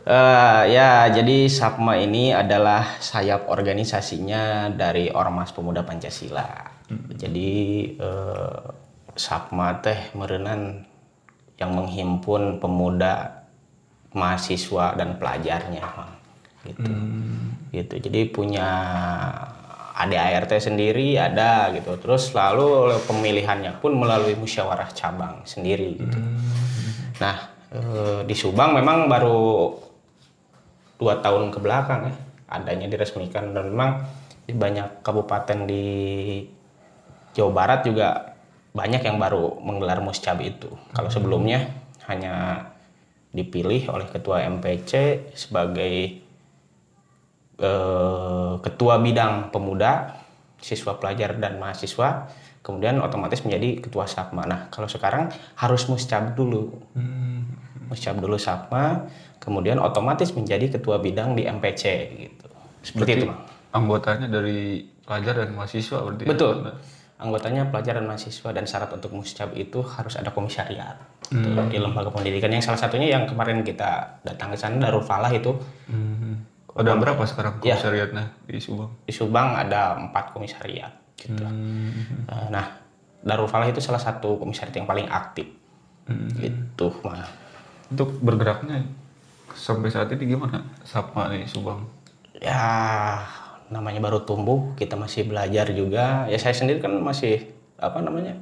[0.00, 6.48] Eh, ya, jadi Sapma ini adalah sayap organisasinya dari Ormas Pemuda Pancasila.
[7.20, 7.50] Jadi
[8.00, 8.62] eh,
[9.14, 10.88] Sapma teh merenan
[11.60, 13.44] yang menghimpun pemuda,
[14.16, 15.84] mahasiswa dan pelajarnya,
[16.64, 16.92] gitu.
[17.68, 17.94] Gitu.
[18.08, 18.68] Jadi punya
[20.00, 22.00] ADART sendiri ada gitu.
[22.00, 26.18] Terus lalu pemilihannya pun melalui musyawarah cabang sendiri gitu.
[27.20, 27.36] Nah,
[27.76, 29.76] eh, di Subang memang baru
[31.00, 32.14] dua tahun ke belakang ya
[32.50, 34.04] adanya diresmikan dan memang
[34.44, 35.84] di banyak kabupaten di
[37.32, 38.34] Jawa Barat juga
[38.74, 40.70] banyak yang baru menggelar muscab itu.
[40.94, 41.70] Kalau sebelumnya
[42.10, 42.66] hanya
[43.30, 44.90] dipilih oleh ketua MPC
[45.38, 45.94] sebagai
[47.58, 50.18] eh, ketua bidang pemuda,
[50.58, 52.30] siswa pelajar dan mahasiswa,
[52.66, 54.42] kemudian otomatis menjadi ketua Sapma.
[54.46, 56.74] Nah, kalau sekarang harus muscab dulu.
[57.90, 59.06] Muscab dulu Sapma,
[59.40, 61.82] kemudian otomatis menjadi ketua bidang di MPC
[62.14, 62.46] gitu.
[62.80, 63.40] Seperti itu, Bang.
[63.72, 66.22] Anggotanya dari pelajar dan mahasiswa berarti.
[66.22, 66.28] ya?
[66.28, 66.54] Betul.
[67.16, 72.08] Anggotanya pelajar dan mahasiswa dan syarat untuk muscab itu harus ada komisariat gitu, di lembaga
[72.08, 75.52] pendidikan yang salah satunya yang kemarin kita datang ke sana Darul Falah itu
[75.84, 76.40] Hmm.
[76.70, 77.76] Ada berapa sekarang Ya.
[77.76, 78.88] komisariatnya di Subang?
[79.04, 81.44] di Subang ada empat komisariat gitu.
[81.44, 82.24] Hmm.
[82.24, 82.66] Eh, Nah,
[83.20, 85.44] Darul Falah itu salah satu komisariat yang paling aktif.
[86.34, 87.28] Gitu, mah.
[87.86, 88.86] Untuk bergeraknya
[89.54, 90.62] sampai saat ini gimana?
[90.84, 91.86] Sapma nih Subang.
[92.40, 93.20] Ya,
[93.68, 96.24] namanya baru tumbuh, kita masih belajar juga.
[96.26, 97.48] Ya saya sendiri kan masih
[97.80, 98.36] apa namanya?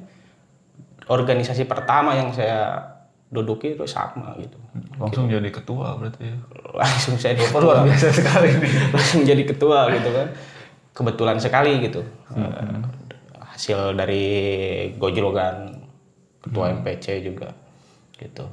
[1.09, 2.77] organisasi pertama yang saya
[3.33, 4.57] duduki itu sama gitu.
[5.01, 6.37] Langsung jadi ketua berarti ya.
[6.81, 8.93] Langsung saya dioper Luar biasa sekali nih.
[8.93, 10.27] langsung jadi ketua gitu kan
[10.93, 12.77] kebetulan sekali gitu Eh,
[13.41, 14.25] hasil dari
[15.01, 15.81] gojlogan
[16.45, 17.49] ketua MPC juga
[18.21, 18.45] gitu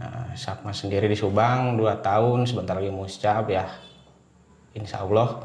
[0.00, 3.68] nah Sapma sendiri di Subang dua tahun sebentar lagi muscab ya.
[4.72, 5.44] Insya Allah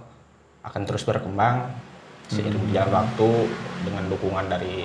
[0.64, 1.68] akan terus berkembang
[2.32, 3.30] seiring berjalan waktu
[3.84, 4.80] dengan dukungan dari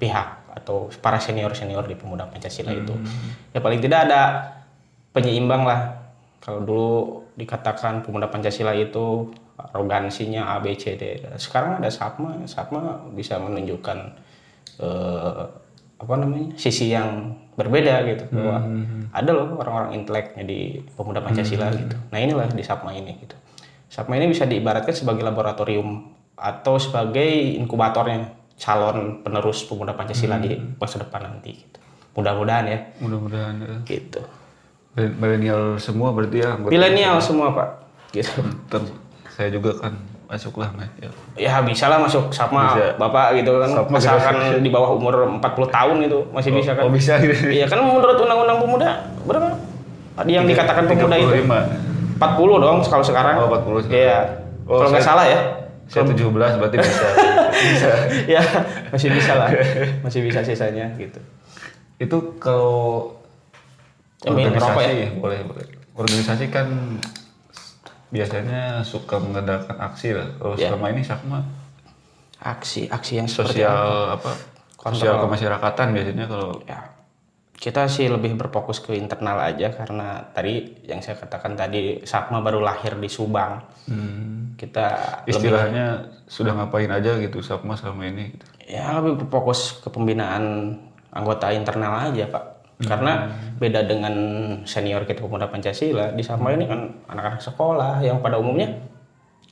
[0.00, 2.96] pihak atau para senior senior di pemuda Pancasila itu.
[3.52, 4.20] Ya paling tidak ada
[5.12, 6.00] penyeimbang lah.
[6.40, 6.92] Kalau dulu
[7.36, 11.22] dikatakan pemuda Pancasila itu arogansinya A B C D.
[11.38, 13.98] Sekarang ada Sapma Sapma bisa menunjukkan
[14.82, 15.44] eh,
[15.94, 18.24] apa namanya sisi yang berbeda gitu.
[18.30, 18.56] Bahwa
[19.14, 21.96] ada loh orang-orang inteleknya di pemuda Pancasila gitu.
[22.10, 23.36] Nah inilah di Sapma ini gitu.
[23.86, 31.02] Sapma ini bisa diibaratkan sebagai laboratorium atau sebagai inkubatornya calon penerus pemuda Pancasila di masa
[31.02, 31.78] depan nanti gitu.
[32.14, 32.78] mudah-mudahan ya.
[33.02, 33.74] Mudah-mudahan ya.
[33.86, 34.22] gitu.
[34.94, 36.54] Milenial semua berarti ya.
[36.58, 37.68] milenial semua pak.
[38.14, 38.38] Gitu.
[38.70, 38.94] Ter-
[39.34, 39.98] saya juga kan
[40.34, 40.90] masuk lah Mas.
[40.98, 41.10] Ya.
[41.38, 42.98] ya bisa lah masuk sama Bisa.
[42.98, 45.40] bapak gitu kan Sapma asalkan di bawah umur 40
[45.70, 47.32] tahun itu masih bisa kan Oh bisa gitu.
[47.48, 48.88] iya kan menurut undang-undang pemuda
[49.22, 49.48] berapa
[50.26, 52.18] yang dikatakan pemuda itu 35.
[52.18, 53.94] 40 dong kalau sekarang Oh, 40 sekarang.
[53.94, 54.18] iya
[54.64, 55.40] Oh, kalau nggak salah ya
[55.84, 57.06] Saya 17 berarti bisa.
[57.70, 57.90] bisa.
[58.26, 58.42] ya
[58.88, 59.48] masih bisa lah
[60.04, 61.20] masih bisa sisanya gitu
[61.96, 63.12] Itu kalau
[64.24, 65.08] ngerokok organisasi ya?
[65.14, 65.66] boleh boleh.
[65.94, 66.66] Organisasi kan
[68.14, 70.28] biasanya suka mengadakan aksi lah.
[70.38, 70.70] Kalau Ya.
[70.70, 71.42] selama ini Sakma
[72.44, 74.32] aksi aksi yang sosial apa?
[74.84, 76.94] Sosial kemasyarakatan biasanya kalau ya
[77.56, 82.60] kita sih lebih berfokus ke internal aja karena tadi yang saya katakan tadi Sakma baru
[82.60, 84.86] lahir di Subang hmm, kita
[85.24, 85.86] lebih istilahnya
[86.28, 88.44] sudah ngapain aja gitu Sakma selama ini gitu.
[88.68, 90.76] ya lebih berfokus ke pembinaan
[91.08, 92.44] anggota internal aja pak
[92.80, 94.14] karena beda dengan
[94.64, 98.74] senior kita pemuda Pancasila di Sama ini kan anak-anak sekolah yang pada umumnya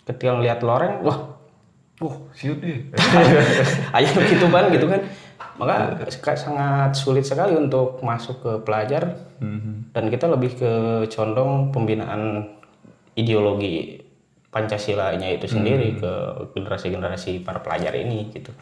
[0.02, 1.30] ketika ngelihat loreng wah
[2.02, 2.90] Wah, siut deh.
[3.96, 5.00] ayah begitu kan gitu kan
[5.54, 6.02] maka
[6.34, 9.94] sangat sulit sekali untuk masuk ke pelajar Mhm.
[9.94, 10.72] dan kita lebih ke
[11.10, 12.46] condong pembinaan
[13.14, 14.01] ideologi
[14.52, 16.12] Pancasila-nya itu sendiri ke
[16.52, 18.52] generasi-generasi para pelajar ini gitu.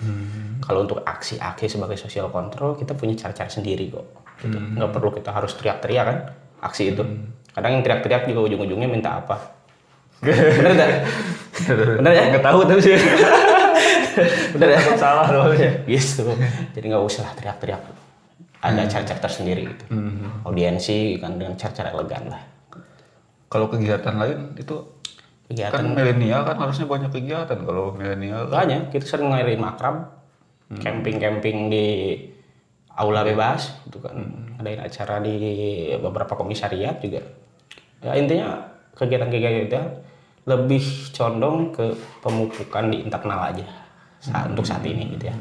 [0.62, 4.06] Kalau untuk aksi-aksi sebagai sosial kontrol kita punya cara-cara sendiri kok.
[4.38, 4.54] Gitu.
[4.54, 6.18] Nggak perlu kita harus teriak-teriak kan
[6.62, 7.02] aksi itu.
[7.50, 9.36] Kadang yang teriak-teriak juga ujung-ujungnya minta apa?
[10.22, 10.90] Bener nggak?
[11.98, 12.22] Bener ya?
[12.38, 12.94] Nggak tahu tapi sih.
[14.54, 14.80] Bener ya?
[14.94, 15.70] Salah soalnya.
[15.90, 16.22] gitu
[16.74, 17.82] jadi nggak usah teriak-teriak
[18.60, 19.84] ada cara-cara tersendiri gitu
[20.44, 22.42] audiensi kan dengan cara-cara elegan lah
[23.50, 24.76] Kalau kegiatan lain itu
[25.50, 25.74] kegiatan.
[25.74, 28.46] Kan milenial kan harusnya banyak kegiatan kalau milenial.
[28.46, 30.14] Banyak kita sering ngairin makrab
[30.70, 31.86] camping-camping di
[32.94, 34.14] aula bebas gitu kan.
[34.62, 35.34] Adain acara di
[35.98, 37.26] beberapa komisariat juga.
[38.00, 39.82] Ya intinya kegiatan-kegiatan kita
[40.46, 43.66] lebih condong ke pemupukan di internal aja
[44.22, 45.36] saat, untuk saat ini gitu ya.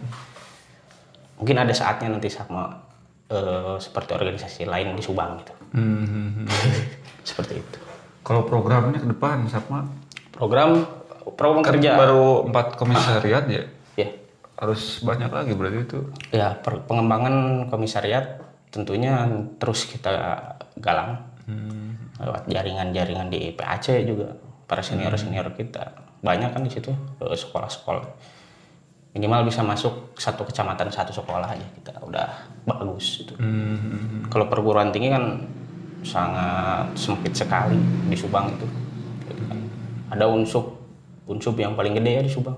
[1.40, 2.68] Mungkin ada saatnya nanti sama
[3.30, 5.54] eh, seperti organisasi lain di Subang gitu.
[5.78, 6.50] Hmm.
[7.30, 7.89] seperti itu
[8.30, 9.90] Kalau programnya ke depan sama
[10.30, 10.86] program
[11.34, 11.98] program kan kerja.
[11.98, 13.66] baru empat komisariat ya.
[13.98, 14.10] ya
[14.54, 16.00] Harus banyak lagi berarti itu.
[16.30, 18.38] ya pengembangan komisariat
[18.70, 19.26] tentunya
[19.58, 20.14] terus kita
[20.78, 21.26] galang.
[22.22, 24.38] Lewat jaringan-jaringan di PAC juga
[24.70, 25.90] para senior senior kita.
[26.22, 28.06] Banyak kan di situ sekolah-sekolah.
[29.18, 31.98] Minimal bisa masuk satu kecamatan satu sekolah aja kita.
[32.06, 33.34] Udah bagus itu.
[34.30, 35.50] Kalau perguruan tinggi kan
[36.02, 37.76] sangat sempit sekali
[38.08, 38.68] di Subang itu
[39.28, 39.58] Gitu kan.
[40.10, 40.80] ada unsub
[41.30, 42.58] unsub yang paling gede ya di Subang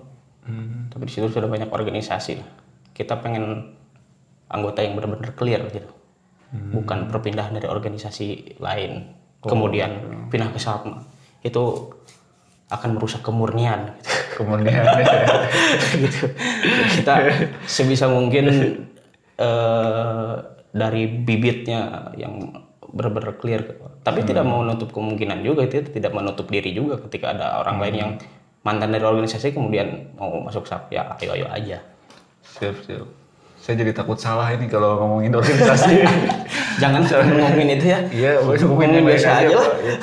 [0.92, 2.50] tapi di situ sudah banyak organisasi lah.
[2.92, 3.72] kita pengen
[4.52, 5.88] anggota yang benar-benar clear gitu
[6.76, 9.08] bukan perpindahan dari organisasi lain
[9.40, 9.92] kemudian
[10.28, 11.00] pindah ke Sapma
[11.42, 11.90] itu
[12.72, 14.12] akan merusak kemurnian gitu.
[14.42, 14.80] Kemudian
[16.04, 16.32] gitu.
[16.98, 17.16] kita
[17.68, 18.48] sebisa mungkin
[19.48, 20.34] eh,
[20.72, 22.40] dari bibitnya yang
[22.92, 23.62] benar-benar clear
[24.04, 28.12] tapi tidak menutup kemungkinan juga itu tidak menutup diri juga ketika ada orang lain yang
[28.62, 31.80] mantan dari organisasi kemudian mau masuk sap ya ayo ayo aja
[32.44, 33.08] siap siap.
[33.62, 36.02] Saya jadi takut salah ini kalau ngomongin organisasi.
[36.82, 39.70] jangan ngomongin itu ya Iya, ngomongin biasa aja aja, lah.
[39.78, 39.96] Iya.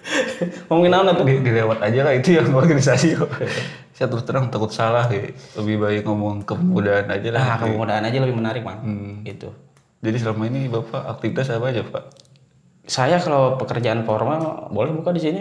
[0.72, 3.28] ngomongin apa tuh Di- dilewat aja lah itu yang organisasi kok.
[3.96, 5.20] Saya terus terang takut salah ya.
[5.60, 7.60] Lebih baik ngomong kepemudaan aja lah.
[7.60, 8.80] kemudaan aja lebih menarik man
[9.20, 9.52] gitu
[10.00, 12.04] Jadi selama ini Bapak aktivitas apa aja Pak?
[12.84, 15.40] Saya kalau pekerjaan formal boleh buka di sini?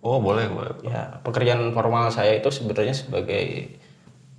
[0.00, 0.74] Oh boleh boleh.
[0.82, 3.76] Ya, pekerjaan formal saya itu sebenarnya sebagai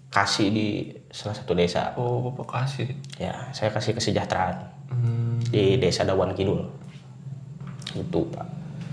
[0.10, 0.68] kasih di
[1.08, 1.94] salah satu desa.
[1.96, 2.92] Oh Bapak kasih.
[3.16, 6.68] Ya, saya kasih kesejahteraan Hmm, di desa Dawan Kidul.
[7.96, 8.48] Itu, Pak.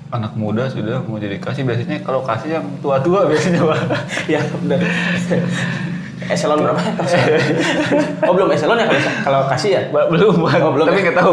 [0.09, 3.81] anak muda sudah mau jadi kasih biasanya kalau kasih yang tua-tua biasanya Pak.
[4.33, 4.79] ya, udah.
[6.27, 6.81] eselon berapa?
[8.27, 9.83] oh, belum eselon ya kalau, kalau kasih ya?
[9.89, 10.35] Belum.
[10.43, 11.05] Oh, belum Tapi ya?
[11.07, 11.33] nggak tahu.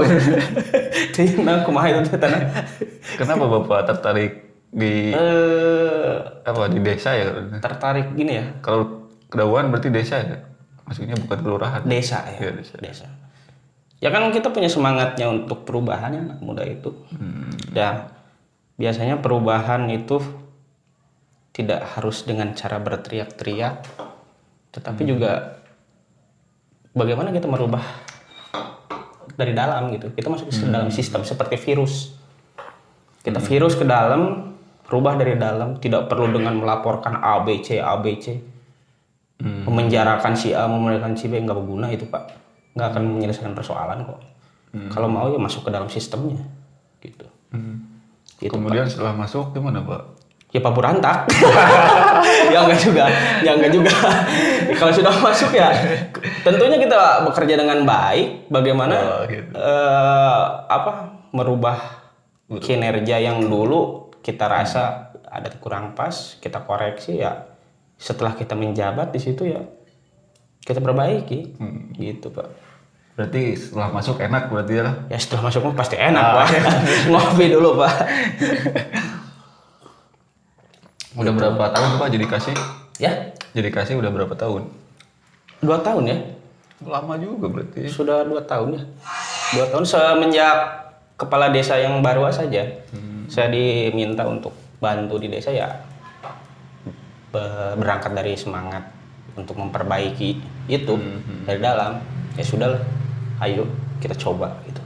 [1.16, 2.42] Jadi, nah, kumaha itu tanah.
[3.18, 4.32] Kenapa Bapak tertarik
[4.70, 7.32] di Eh, apa di desa ya?
[7.58, 10.38] tertarik gini ya, Kalau kedauan berarti desa ya?
[10.86, 11.82] Maksudnya bukan kelurahan.
[11.82, 12.46] desa ya.
[12.46, 12.76] Iya, desa.
[12.78, 13.08] desa.
[13.98, 16.94] Ya kan kita punya semangatnya untuk perubahan ya anak muda itu.
[17.74, 18.12] Dan
[18.76, 20.20] biasanya perubahan itu
[21.56, 23.88] tidak harus dengan cara berteriak-teriak,
[24.75, 25.63] tetapi juga
[26.92, 27.83] bagaimana kita merubah
[29.39, 30.12] dari dalam gitu.
[30.12, 32.12] Kita masuk ke dalam sistem seperti virus.
[33.24, 34.54] Kita virus ke dalam,
[34.92, 38.56] rubah dari dalam, tidak perlu dengan melaporkan A, B, C, A, B, C
[39.44, 42.31] memenjarakan si A, memenjarakan si B nggak berguna itu pak,
[42.77, 44.19] nggak akan menyelesaikan persoalan kok.
[44.92, 46.39] Kalau mau ya masuk ke dalam sistemnya,
[47.00, 47.27] gitu.
[48.36, 50.25] Gitu, Kemudian setelah masuk gimana Pak?
[50.56, 51.28] Ya Pak Burantak.
[52.54, 53.12] ya enggak juga,
[53.44, 53.92] ya enggak juga.
[54.80, 55.68] Kalau sudah masuk ya,
[56.48, 58.48] tentunya kita bekerja dengan baik.
[58.48, 59.52] Bagaimana Oh, gitu.
[59.52, 62.07] eh, apa merubah
[62.48, 67.51] kinerja yang dulu kita rasa ada kurang pas, kita koreksi ya.
[68.00, 69.60] Setelah kita menjabat di situ ya
[70.66, 71.54] kita perbaiki,
[71.94, 72.48] gitu Pak.
[73.16, 74.88] Berarti setelah masuk enak berarti ya?
[75.08, 76.48] Ya setelah masuk pasti enak Pak.
[77.12, 77.94] Ngopi dulu Pak.
[81.16, 82.56] Udah berapa tahun Pak jadi kasih?
[82.96, 83.12] Ya,
[83.52, 84.68] Jadi kasih udah berapa tahun?
[85.64, 86.18] dua tahun ya.
[86.84, 87.88] Lama juga berarti.
[87.88, 88.82] Sudah dua tahun ya.
[89.52, 90.56] Dua tahun semenjak
[91.16, 92.68] kepala desa yang baru saja,
[93.25, 95.72] saya diminta untuk bantu di desa ya
[97.32, 98.84] be- berangkat dari semangat
[99.34, 100.94] untuk memperbaiki itu
[101.44, 102.04] dari dalam.
[102.36, 102.75] Ya sudah,
[103.39, 103.63] ayo
[104.00, 104.82] kita coba gitu.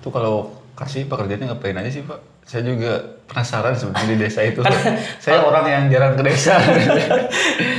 [0.00, 2.18] Itu kalau kasih pekerjaannya ngapain aja sih Pak?
[2.44, 2.92] Saya juga
[3.24, 4.60] penasaran sebenarnya di desa itu.
[5.16, 6.60] saya orang yang jarang ke desa.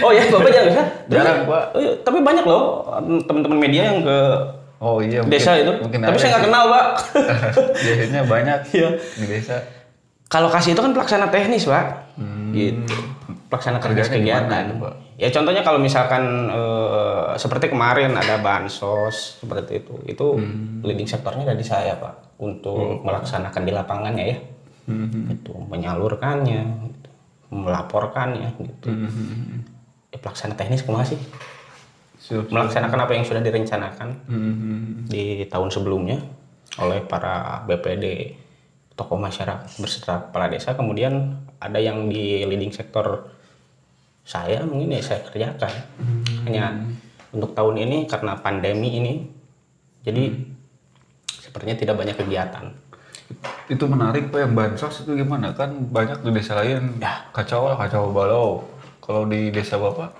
[0.01, 0.84] Oh ya, bapak jangan bisa.
[1.07, 1.63] Jarang, Pak.
[1.72, 2.63] Oh, iya, tapi banyak loh
[3.24, 4.19] teman-teman media yang ke
[4.75, 5.72] Oh iya, mungkin, desa itu.
[5.72, 6.86] Mungkin tapi saya nggak kenal pak.
[7.86, 8.89] Biasanya banyak Iya.
[9.15, 9.55] di desa.
[10.25, 12.17] Kalau kasih itu kan pelaksana teknis, Pak.
[12.51, 12.84] Gitu.
[13.48, 13.93] Pelaksana Hmm.
[13.93, 14.63] Gimana kegiatan.
[14.67, 14.93] itu, Pak?
[15.15, 20.84] Ya contohnya kalau misalkan eh, seperti kemarin ada bansos seperti itu, itu Hmm.
[20.84, 24.38] leading sektornya dari saya, Pak, untuk melaksanakan di lapangannya ya.
[24.86, 25.34] Hmm.
[25.34, 27.10] Itu menyalurkannya, gitu.
[27.54, 28.89] melaporkannya gitu.
[28.89, 29.65] Hmm.
[30.13, 31.20] Ya, pelaksana teknis ke mana sih?
[32.22, 32.50] Siap.
[32.50, 35.06] Melaksanakan apa yang sudah direncanakan Hmm.
[35.06, 36.22] di tahun sebelumnya
[36.82, 38.36] oleh para BPD
[38.96, 43.27] tokoh masyarakat berserta kepala desa kemudian ada yang di leading sektor
[44.25, 45.72] saya mungkin ya saya kerjakan
[46.48, 46.74] hanya
[47.36, 49.13] untuk tahun ini karena pandemi ini
[50.01, 50.32] jadi
[51.27, 52.65] sepertinya tidak banyak kegiatan
[53.65, 55.51] Itu menarik Pak yang bansos itu gimana?
[55.58, 57.25] Kan banyak di desa lain Ya.
[57.34, 58.62] kacau lah, kacau balau.
[59.01, 60.13] Kalau di desa Bapak,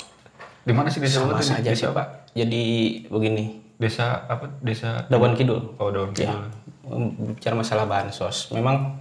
[0.66, 1.46] di mana sih desa sama Bapak?
[1.46, 2.64] saja sih pak jadi
[3.06, 5.78] begini desa apa desa Dawan Kidul.
[5.78, 8.98] oh daun Ya, kidul bicara masalah bansos, memang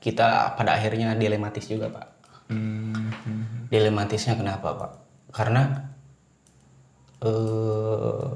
[0.00, 2.06] kita pada akhirnya dilematis juga pak.
[2.48, 3.68] Hmm.
[3.68, 4.92] Dilematisnya kenapa pak?
[5.36, 5.68] Karena
[7.20, 8.32] eh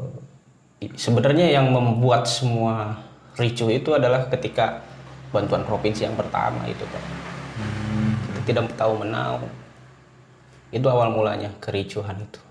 [0.96, 3.00] sebenarnya yang membuat semua
[3.38, 4.82] ricuh itu adalah ketika
[5.34, 7.02] bantuan provinsi yang pertama itu pak.
[8.44, 9.42] Kita tidak tahu menau.
[10.74, 12.42] Itu awal mulanya kericuhan itu.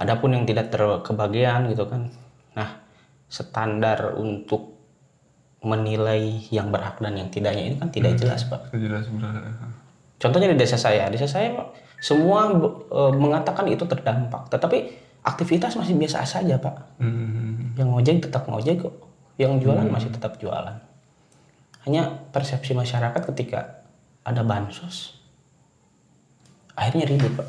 [0.00, 2.08] Adapun yang tidak terkebagian gitu kan.
[2.56, 2.80] Nah,
[3.28, 4.80] standar untuk
[5.60, 8.72] menilai yang berhak dan yang tidaknya ini kan tidak jelas, Pak.
[8.72, 9.36] jelas benar
[10.20, 11.52] Contohnya di desa saya, desa saya
[12.00, 12.48] semua
[12.88, 14.88] e, mengatakan itu terdampak, tetapi
[15.20, 17.00] aktivitas masih biasa saja, Pak.
[17.00, 18.94] Hmm, Yang ngojek tetap ngojek kok,
[19.36, 20.80] yang jualan masih tetap jualan.
[21.86, 23.84] Hanya persepsi masyarakat ketika
[24.26, 25.16] ada bansos,
[26.76, 27.48] akhirnya ribut, Pak.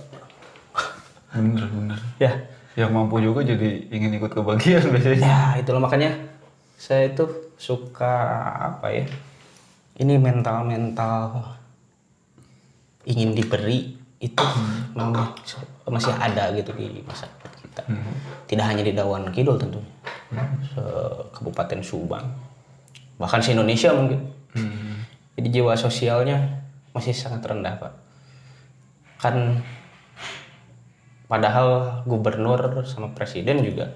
[1.35, 2.31] bener bener Ya,
[2.75, 6.15] yang mampu juga jadi ingin ikut kebagian biasanya Ya, itulah makanya
[6.79, 7.27] saya itu
[7.59, 8.13] suka
[8.71, 9.05] apa ya?
[9.99, 11.43] Ini mental-mental
[13.05, 14.45] ingin diberi itu
[14.93, 15.33] memang
[15.89, 17.83] masih ada gitu di masyarakat kita.
[18.45, 19.87] Tidak hanya di Dawan Kidul tentunya.
[20.67, 22.27] Se- Kabupaten Subang.
[23.15, 24.19] Bahkan se Indonesia mungkin.
[24.51, 26.61] Hmm, Jadi jiwa sosialnya
[26.91, 27.93] masih sangat rendah, Pak.
[29.17, 29.63] Kan
[31.25, 33.87] padahal gubernur sama presiden juga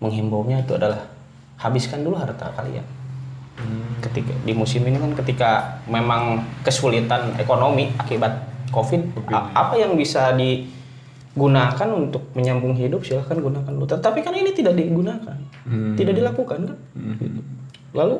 [0.00, 1.04] menghimbaunya itu adalah
[1.58, 2.86] habiskan dulu harta kalian.
[3.98, 5.50] Ketika di musim ini kan ketika
[5.84, 10.30] memang kesulitan ekonomi akibat Covid, a- apa yang bisa
[11.38, 13.86] digunakan untuk menyambung hidup silahkan gunakan dulu.
[13.86, 15.38] Tetapi kan ini tidak digunakan.
[15.94, 16.78] Tidak dilakukan kan?
[17.22, 17.40] Gitu.
[17.94, 18.18] Lalu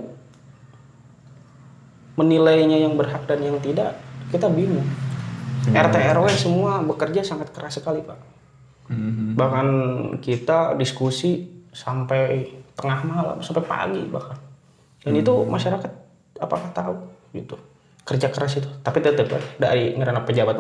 [2.15, 3.99] menilainya yang berhak dan yang tidak
[4.31, 4.87] kita bingung.
[5.69, 8.17] RT RW semua bekerja sangat keras sekali pak.
[8.87, 9.67] hmm, Bahkan
[10.23, 14.39] kita diskusi sampai tengah malam sampai pagi bahkan.
[15.03, 15.91] Dan itu masyarakat
[16.39, 16.95] apakah tahu
[17.35, 17.59] gitu
[18.07, 18.71] kerja keras itu.
[18.81, 20.57] Tapi tetap dari ngerana pejabat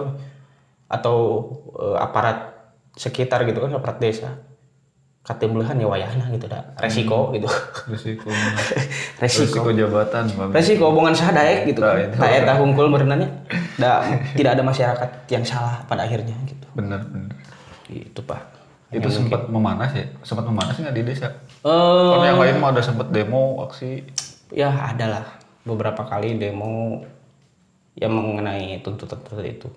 [0.88, 1.16] atau
[1.76, 2.56] eh, aparat
[2.96, 4.32] sekitar gitu kan aparat desa.
[5.22, 7.44] Katembelahan ya wayahna gitu dah resiko gitu.
[7.92, 8.32] Risiko
[9.20, 9.60] resiko.
[9.68, 10.50] Risiko jabatan Bang.
[10.56, 13.28] resiko hubungan sadaek gitu Nah, kan tak eta hungkul berenangnya
[13.76, 16.64] da, tidak ada masyarakat yang salah pada akhirnya gitu.
[16.72, 17.36] Bener bener
[17.92, 18.40] itu pak.
[18.88, 20.08] Itu sempat memanas ya?
[20.24, 21.28] Sempat memanas nggak di desa?
[21.60, 24.00] Eh kan yang lain mah ada sempat demo aksi.
[24.56, 25.28] Ya adalah
[25.68, 27.04] beberapa kali demo.
[28.00, 29.68] Yang mengenai tuntutan itu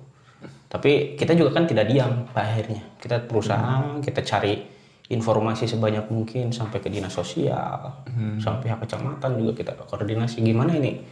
[0.72, 2.80] tapi kita juga kan tidak diam pada akhirnya.
[2.96, 4.64] Kita berusaha kita cari
[5.12, 7.92] informasi sebanyak mungkin sampai ke dinas sosial
[8.40, 10.40] sampai pihak kecamatan juga kita koordinasi.
[10.40, 11.04] Gimana ini?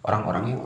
[0.00, 0.62] Orang-orang yang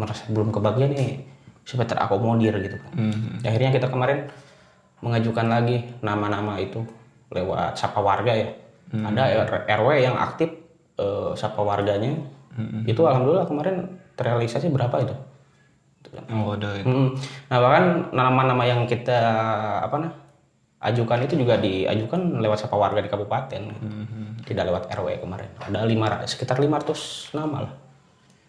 [0.00, 1.20] merasa belum kebagian ini
[1.68, 2.92] supaya terakomodir gitu kan.
[2.96, 3.38] Hmm.
[3.44, 4.26] akhirnya kita kemarin
[5.04, 6.80] mengajukan lagi nama-nama itu
[7.30, 8.48] lewat sapa warga ya.
[8.92, 10.48] Ada R- RW yang aktif
[10.96, 12.16] eh, sapa warganya.
[12.88, 15.12] Itu alhamdulillah kemarin terrealisasi berapa itu
[16.12, 17.08] oh ada itu Mm.
[17.48, 19.18] Nah bahkan nama-nama yang kita
[19.80, 20.12] apa nah
[20.82, 23.62] ajukan itu juga diajukan lewat siapa warga di kabupaten,
[24.42, 25.46] tidak lewat RW kemarin.
[25.62, 27.74] Ada lima sekitar 500 nama lah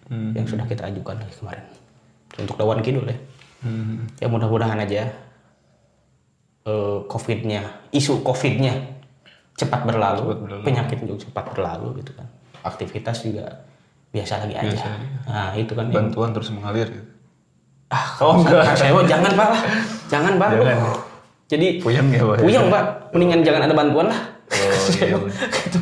[0.10, 1.64] yang sudah kita ajukan kemarin
[2.42, 3.18] untuk Dawan Kidul ya.
[3.64, 4.10] Hmm.
[4.18, 5.14] Ya mudah-mudahan aja
[6.66, 8.82] eh, COVID-nya, isu COVID-nya
[9.54, 10.34] cepat berlalu,
[10.66, 12.26] penyakit juga cepat berlalu gitu kan.
[12.66, 13.62] Aktivitas juga
[14.10, 14.98] biasa lagi aja.
[15.30, 17.13] Nah itu kan yang bantuan terus mengalir gitu
[17.94, 18.74] Ah, oh enggak.
[18.74, 19.62] Saya mau jangan pak lah,
[20.10, 20.50] jangan pak.
[20.58, 20.78] Jangan.
[21.46, 22.84] Jadi puyeng ya pak puyeng pak,
[23.14, 24.22] mendingan jangan ada bantuan lah.
[24.50, 25.18] oh iya
[25.54, 25.80] Gitu.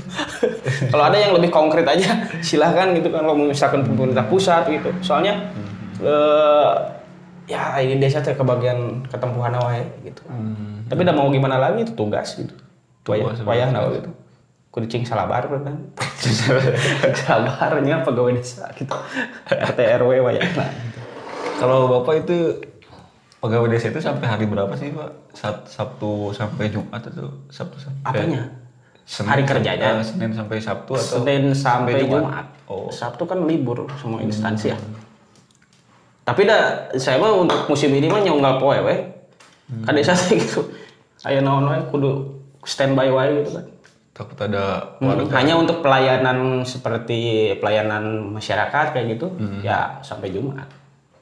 [0.92, 3.24] Kalau ada yang lebih konkret aja, silahkan gitu kan.
[3.24, 4.92] Kalau misalkan pemerintah pusat gitu.
[5.00, 5.40] Soalnya
[6.04, 6.72] eh,
[7.48, 10.22] ya ini desa teh kebagian ketempuhan wae gitu.
[10.28, 10.84] Hmm.
[10.92, 12.52] Tapi udah mau gimana lagi itu tugas gitu.
[13.08, 14.12] Wayah, Tugas, wayah nawa gitu.
[14.72, 15.76] Kucing salabar kan.
[17.26, 18.94] Salabarnya pegawai desa gitu.
[19.48, 20.44] RT RW wayah.
[20.56, 20.70] Nah,
[21.62, 22.58] kalau bapak itu
[23.38, 28.02] pegawai desa itu sampai hari berapa sih pak Sat- sabtu sampai jumat atau sabtu sampai
[28.04, 28.44] apanya?
[29.02, 29.98] Senin Hari kerjanya?
[29.98, 32.22] eh, senin sampai sabtu atau Senin sampai Jumat?
[32.22, 32.46] Jumat.
[32.66, 32.88] Oh.
[32.88, 34.78] Sabtu kan libur semua instansi ya.
[36.22, 36.62] Tapi dah
[36.96, 38.96] saya mah untuk musim ini mah nyonggal poe we.
[39.84, 40.64] Kan desa teh gitu.
[41.22, 42.30] Aya naon wae kudu
[42.62, 43.66] standby wae gitu kan.
[44.12, 49.28] takut ada Hmm, Hanya untuk pelayanan seperti pelayanan masyarakat kayak gitu
[49.60, 50.68] ya sampai Jumat.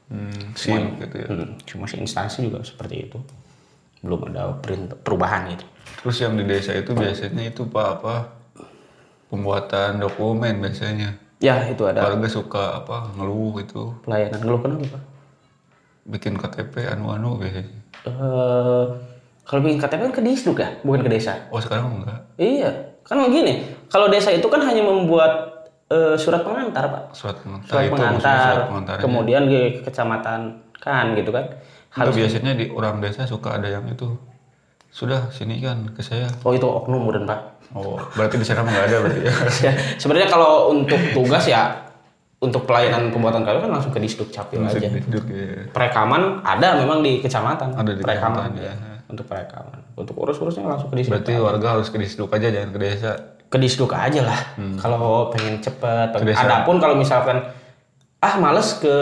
[0.10, 3.18] Hmm, sim gitu ya Hmm, cuma si instansi juga seperti itu.
[4.00, 5.66] Belum ada perintah perubahan gitu.
[6.00, 8.16] terus yang di desa itu biasanya itu pak apa
[9.28, 15.04] pembuatan dokumen biasanya Ya, itu ada warga suka apa ngeluh gitu pelayanan ngeluh kenapa, Pak?
[16.06, 18.86] bikin KTP anu-anu biasanya Eh,
[19.44, 21.50] Kalau bikin KTP kan ke disduk ya, bukan ke desa.
[21.50, 22.22] Oh sekarang enggak.
[22.38, 22.70] Iya,
[23.02, 23.66] kan gini.
[23.88, 25.59] Kalau desa itu kan hanya membuat
[25.90, 27.04] eh, surat pengantar, Pak.
[27.18, 27.70] Surat pengantar.
[27.70, 29.04] Surat pengantar, surat pengantarnya.
[29.04, 30.40] kemudian ke kecamatan
[30.80, 31.46] kan gitu kan.
[31.90, 34.14] Itu biasanya di orang desa suka ada yang itu.
[34.90, 36.30] Sudah sini kan ke saya.
[36.42, 37.60] Oh itu oknum meren Pak.
[37.78, 39.34] Oh, berarti di sana nggak ada berarti ya.
[39.70, 41.90] Ya, Sebenarnya kalau untuk tugas ya
[42.42, 44.80] untuk pelayanan pembuatan KTP kan langsung ke disduk capil aja.
[44.80, 45.70] Duduk ya.
[45.70, 47.78] Perekaman ada memang di kecamatan.
[47.78, 48.74] Ada di perekaman kecamatan, ya.
[48.74, 48.96] ya.
[49.06, 49.78] Untuk perekaman.
[49.94, 51.14] Untuk urus-urusnya langsung ke disduk.
[51.20, 53.12] Berarti warga harus ke disduk aja jangan ke desa.
[53.50, 54.40] Ke disduk aja lah.
[54.78, 56.14] Kalau pengen cepet.
[56.14, 56.26] Hmm.
[56.26, 56.46] Desa.
[56.46, 57.42] Adapun kalau misalkan
[58.20, 58.96] ah males ke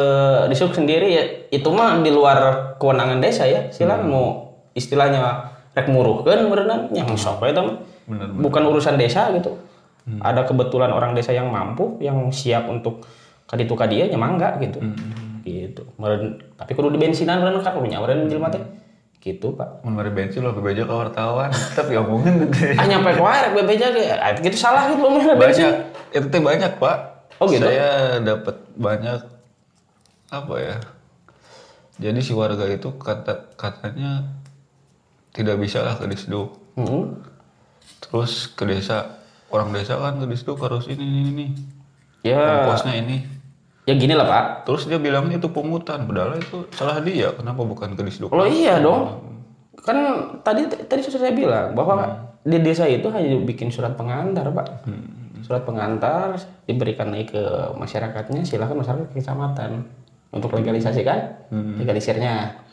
[0.48, 3.68] disduk sendiri ya itu mah di luar kewenangan desa ya.
[3.70, 4.12] Silakan Hmm.
[4.12, 4.26] mau
[4.72, 7.78] istilahnya rek muruhkeun berenang yang sok we eta mah.
[8.08, 9.60] Bener, Bukan urusan desa gitu.
[10.08, 10.24] Hmm.
[10.24, 13.04] Ada kebetulan orang desa yang mampu, yang siap untuk
[13.44, 14.80] kaditu ka dia nya mangga gitu.
[14.80, 15.44] Hmm.
[15.44, 15.84] Gitu.
[16.00, 18.64] Meureun tapi kudu di bensinan meureun kan punya jelema teh.
[19.28, 19.84] Gitu, Pak.
[19.84, 21.52] Mari bensin lo bebeja ke wartawan.
[21.76, 22.80] Tapi omongin gitu.
[22.80, 24.04] Ah nyampe ke wae rek BPJ ge.
[24.14, 25.74] Ah gitu salah gitu ngomongnya banyak
[26.08, 26.98] itu teh banyak pak
[27.38, 27.62] Oh, gitu?
[27.62, 29.22] saya dapat banyak
[30.28, 30.76] apa ya
[31.98, 34.26] jadi si warga itu kata katanya
[35.32, 37.22] tidak bisa lah ke disduk Hmm.
[38.00, 39.18] terus ke desa
[39.50, 41.48] orang desa kan ke disduk harus ini ini ini
[42.22, 43.22] Ya, posnya ini
[43.88, 44.46] ya gini lah Pak.
[44.68, 48.84] terus dia bilangnya itu pungutan padahal itu salah dia kenapa bukan ke disduk Kalau iya
[48.84, 49.24] dong.
[49.80, 49.96] Kan
[50.44, 54.88] tadi tadi sudah saya bilang bahwa di desa itu hanya bikin surat pengantar, Pak.
[55.44, 56.36] Surat pengantar
[56.68, 57.44] diberikan naik ke
[57.76, 59.88] masyarakatnya, silakan masyarakat ke kecamatan
[60.32, 61.48] untuk legalisasi kan?
[61.80, 62.64] Legalisirnya.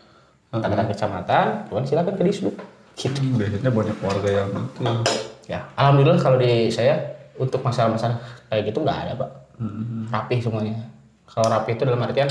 [0.55, 2.55] Tanda kecamatan, kemudian silakan ke disduk.
[2.95, 3.19] Gitu.
[3.19, 4.83] Hmm, biasanya banyak warga yang itu
[5.51, 6.95] Ya, alhamdulillah kalau di saya
[7.35, 8.17] untuk masalah-masalah
[8.47, 9.31] kayak gitu nggak ada, Pak.
[10.15, 10.94] Rapih semuanya.
[11.25, 12.29] Kalau rapih itu dalam artian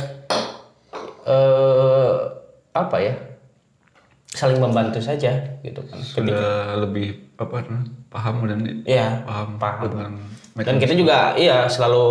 [1.24, 2.16] eh
[2.74, 3.14] apa ya?
[4.28, 5.30] Saling membantu saja
[5.62, 6.00] gitu kan.
[6.02, 7.62] sudah lebih apa
[8.10, 9.86] paham dan Iya, paham paham.
[9.88, 10.12] dengan
[10.58, 12.06] Dan kita juga iya selalu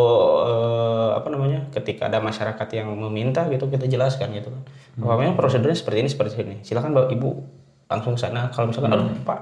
[0.47, 1.67] eh, apa namanya?
[1.71, 4.63] ketika ada masyarakat yang meminta gitu kita jelaskan gitu kan.
[4.99, 6.57] Bahwa memang prosedurnya seperti ini seperti ini.
[6.63, 7.31] Silakan Bapak Ibu
[7.91, 9.41] langsung ke sana kalau misalkan aduh Pak,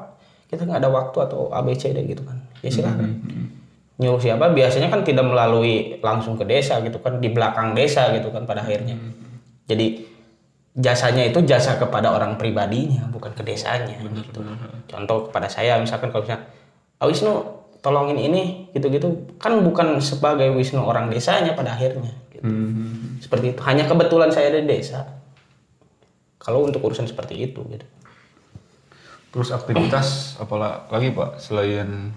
[0.48, 2.40] kita nggak ada waktu atau ABC deh gitu kan.
[2.64, 3.20] Ya silakan.
[4.01, 8.33] Nyuruh siapa biasanya kan tidak melalui langsung ke desa gitu kan di belakang desa gitu
[8.33, 8.97] kan pada akhirnya.
[9.69, 10.09] Jadi
[10.73, 14.41] jasanya itu jasa kepada orang pribadinya bukan ke desanya gitu.
[14.89, 16.49] Contoh kepada saya misalkan kalau misalnya
[16.97, 22.45] "Ah, Wisnu tolongin ini gitu-gitu kan bukan sebagai Wisnu orang desanya pada akhirnya gitu.
[22.45, 23.21] Hmm.
[23.21, 23.61] Seperti itu.
[23.65, 25.05] Hanya kebetulan saya ada di desa.
[26.41, 27.85] Kalau untuk urusan seperti itu gitu.
[29.31, 32.17] Terus aktivitas apalah lagi Pak selain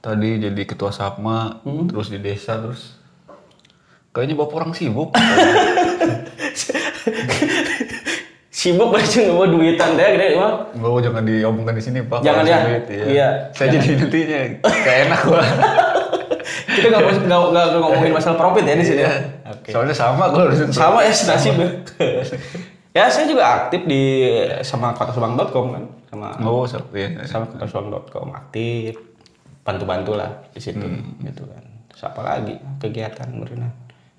[0.00, 2.96] tadi jadi ketua Sapma, terus di desa terus
[4.10, 5.12] kayaknya Bapak orang sibuk.
[8.50, 10.68] Sibuk aja nggak mau duitan deh gede mah.
[10.74, 12.20] Enggak mau jangan diomongkan di sini Pak.
[12.20, 12.58] Jangan ya.
[12.66, 13.04] duit, iya.
[13.06, 13.28] Iya.
[13.56, 15.40] Saya jadi nantinya kayak enak gua.
[16.76, 19.00] Kita nggak mau- nggak nggak ngomongin masalah profit ya di sini.
[19.00, 19.14] Iya.
[19.48, 19.70] Oke.
[19.70, 21.56] Soalnya sama kalau Sama ya nasib.
[22.98, 24.02] ya saya juga aktif di
[24.60, 27.08] sama kotasubang.com kan sama Oh, seperti ya.
[27.24, 28.98] sama kotasubang.com aktif
[29.60, 30.86] bantu-bantu lah di situ
[31.20, 31.62] gitu kan.
[31.88, 33.68] Terus apa lagi kegiatan Murina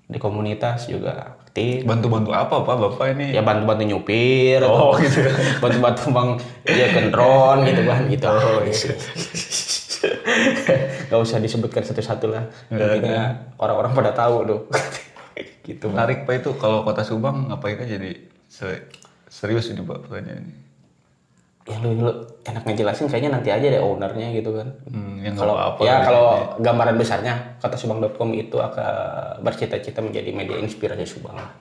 [0.05, 1.83] di komunitas juga aktif.
[1.83, 3.31] Bantu-bantu apa Pak Bapak ini?
[3.31, 5.23] Ya bantu-bantu nyupir, Oh, atau gitu.
[5.63, 6.29] bantu-bantu bang
[6.65, 8.27] ya ke drone gitu kan gitu.
[8.27, 8.91] Oh, iya.
[11.07, 12.43] Gak usah disebutkan satu-satu lah.
[12.69, 14.61] Intinya orang-orang pada tahu tuh.
[15.61, 15.87] gitu.
[15.87, 18.11] Menarik Pak itu kalau Kota Subang ngapain aja di
[18.45, 18.89] se-
[19.27, 20.55] serius ini Pak pertanyaan ini.
[21.69, 24.67] Ya lu, lu enak ngejelasin kayaknya nanti aja deh ownernya gitu kan.
[24.89, 25.79] Hmm, yang Kalau apa-apa.
[25.85, 26.05] ya gitu.
[26.09, 26.25] kalau
[26.57, 31.53] gambaran besarnya kata subang.com itu akan bercita-cita menjadi media inspirasi Subang lah.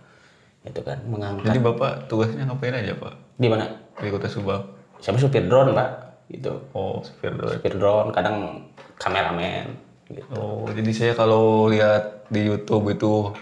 [0.65, 3.65] Itu kan mengangkat Jadi Bapak tugasnya ngapain aja Pak di mana?
[4.01, 4.65] di Kota Subang?
[5.01, 5.89] Siapa supir drone, Pak?
[6.33, 6.53] Gitu.
[6.73, 7.57] Oh, supir drone.
[7.61, 8.65] Supir drone, kadang
[8.97, 9.77] kameramen
[10.09, 10.33] gitu.
[10.37, 13.33] Oh, jadi saya kalau lihat di YouTube itu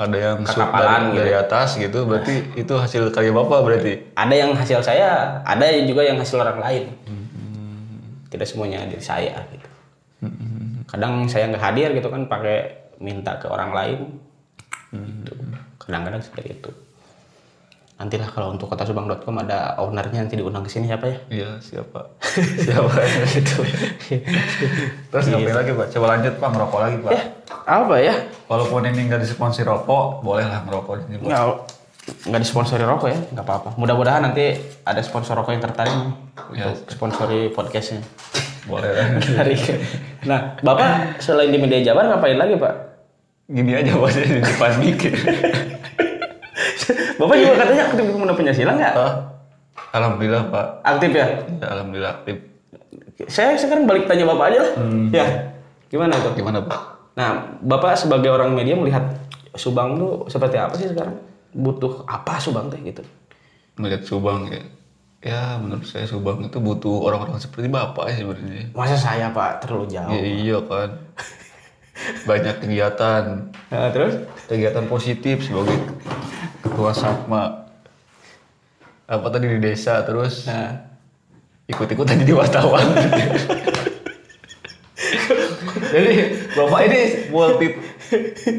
[0.00, 3.92] ada yang shoot Kekapalan dari, dari atas gitu, berarti itu hasil karya Bapak berarti.
[4.16, 6.84] Ada yang hasil saya, ada yang juga yang hasil orang lain.
[8.32, 9.68] Tidak semuanya dari saya gitu.
[10.88, 13.98] Kadang saya nggak hadir gitu kan pakai minta ke orang lain.
[14.90, 15.32] Gitu.
[15.76, 16.70] Kadang-kadang seperti itu.
[18.00, 21.18] Nantilah kalau untuk kotasubang.com ada ownernya nanti diundang ke sini siapa ya?
[21.28, 22.00] Iya, siapa?
[22.64, 22.96] siapa
[23.36, 23.60] itu?
[25.12, 25.86] Terus ngapain lagi Pak?
[25.92, 27.12] Coba lanjut Pak, ngerokok lagi Pak.
[27.12, 27.22] Ya,
[27.70, 28.14] apa ya?
[28.46, 31.24] Walaupun ini nggak disponsori rokok, boleh lah ngerokok di sini Pak.
[31.24, 31.42] Nggak,
[32.26, 33.68] nggak disponsori rokok ya, nggak apa-apa.
[33.78, 35.94] Mudah-mudahan nanti ada sponsor rokok yang tertarik
[36.50, 36.66] Ya.
[36.66, 38.02] untuk sponsori podcastnya.
[38.66, 39.06] Boleh lah.
[40.26, 42.74] Nah, Bapak selain di media Jabar ngapain lagi Pak?
[43.46, 45.14] Gini aja saya di depan mikir.
[47.18, 48.94] Bapak juga katanya aktif di pemuda Pancasila nggak?
[49.90, 50.66] Alhamdulillah Pak.
[50.82, 51.26] Aktif ya?
[51.58, 52.36] Ya, Alhamdulillah aktif.
[53.26, 54.72] Saya sekarang balik tanya Bapak aja lah.
[55.10, 55.26] Ya.
[55.90, 56.30] Gimana itu?
[56.38, 56.80] Gimana Pak?
[57.20, 57.30] Nah,
[57.60, 59.04] Bapak sebagai orang media melihat
[59.52, 61.20] Subang tuh seperti apa sih sekarang?
[61.52, 63.04] Butuh apa Subang teh gitu?
[63.76, 64.64] Melihat Subang ya.
[65.20, 68.72] Ya menurut saya Subang itu butuh orang-orang seperti Bapak ya sebenarnya.
[68.72, 70.16] Masa saya Pak terlalu jauh?
[70.16, 70.88] Ya, iya kan.
[72.24, 74.24] Banyak kegiatan, Nah, terus?
[74.48, 75.76] kegiatan positif sebagai
[76.64, 77.68] ketua Sapma.
[79.04, 80.72] Apa tadi di desa terus Nah,
[81.68, 82.80] ikut-ikutan jadi wartawan.
[85.90, 86.14] jadi
[86.54, 86.98] Bapak ini
[87.30, 87.66] multi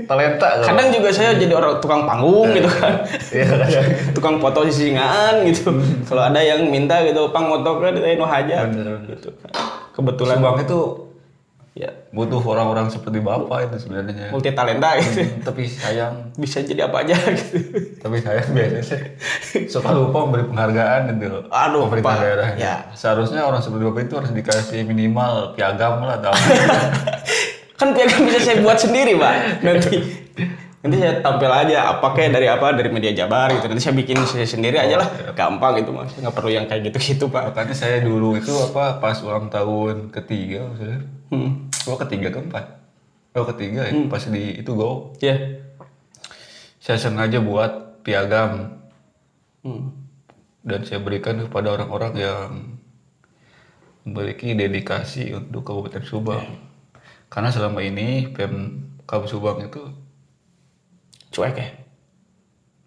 [0.07, 0.67] talenta kan?
[0.71, 3.03] kadang juga saya jadi orang tukang panggung gitu kan.
[3.31, 3.69] Iya kadang.
[4.15, 5.75] tukang foto sisingan gitu.
[6.07, 9.15] Kalau ada yang minta gitu, pang moto kan itu aja Bener, bener.
[9.15, 9.29] gitu.
[9.91, 10.79] Kebetulan Subang itu
[11.71, 14.27] ya butuh orang-orang seperti Bapak itu sebenarnya.
[14.27, 15.23] multi talenta gitu.
[15.39, 17.55] Tapi sayang, Bisa jadi apa aja gitu.
[18.03, 18.99] tapi sayang biasanya
[19.71, 21.47] suka lupa memberi penghargaan loh.
[21.47, 22.19] Aduh, pemerintah Pak.
[22.19, 22.47] daerah.
[22.59, 22.75] Ya.
[22.91, 26.35] Seharusnya orang seperti Bapak itu harus dikasih minimal piagam lah atau
[27.79, 29.97] kan piagam bisa saya buat sendiri pak nanti
[30.81, 34.21] nanti saya tampil aja apa kayak dari apa dari media Jabar gitu nanti saya bikin
[34.21, 37.73] saya sendiri aja lah gampang gitu mas nggak perlu yang kayak gitu gitu pak Makanya
[37.73, 40.99] saya dulu itu apa pas ulang tahun ketiga maksudnya.
[41.33, 41.51] hmm.
[41.87, 42.65] Oh ketiga keempat.
[43.37, 45.15] Oh ketiga ya pas di itu go.
[45.23, 45.37] ya
[46.81, 48.81] Saya sengaja buat piagam
[49.63, 49.87] hmm.
[50.65, 52.49] dan saya berikan kepada orang-orang yang
[54.01, 56.45] memiliki dedikasi untuk Kabupaten Subang.
[57.29, 59.93] Karena selama ini Pemkab Subang itu
[61.31, 61.69] cuek ya